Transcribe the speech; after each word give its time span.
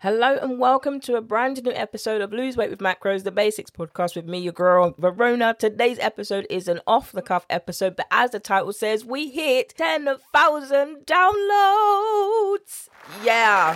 Hello 0.00 0.38
and 0.40 0.60
welcome 0.60 1.00
to 1.00 1.16
a 1.16 1.20
brand 1.20 1.60
new 1.64 1.72
episode 1.72 2.20
of 2.20 2.32
Lose 2.32 2.56
Weight 2.56 2.70
with 2.70 2.78
Macros, 2.78 3.24
the 3.24 3.32
basics 3.32 3.68
podcast 3.68 4.14
with 4.14 4.26
me, 4.26 4.38
your 4.38 4.52
girl 4.52 4.94
Verona. 4.96 5.56
Today's 5.58 5.98
episode 5.98 6.46
is 6.48 6.68
an 6.68 6.78
off 6.86 7.10
the 7.10 7.20
cuff 7.20 7.44
episode, 7.50 7.96
but 7.96 8.06
as 8.12 8.30
the 8.30 8.38
title 8.38 8.72
says, 8.72 9.04
we 9.04 9.28
hit 9.28 9.74
10,000 9.76 10.18
downloads. 11.04 12.88
Yeah, 13.24 13.74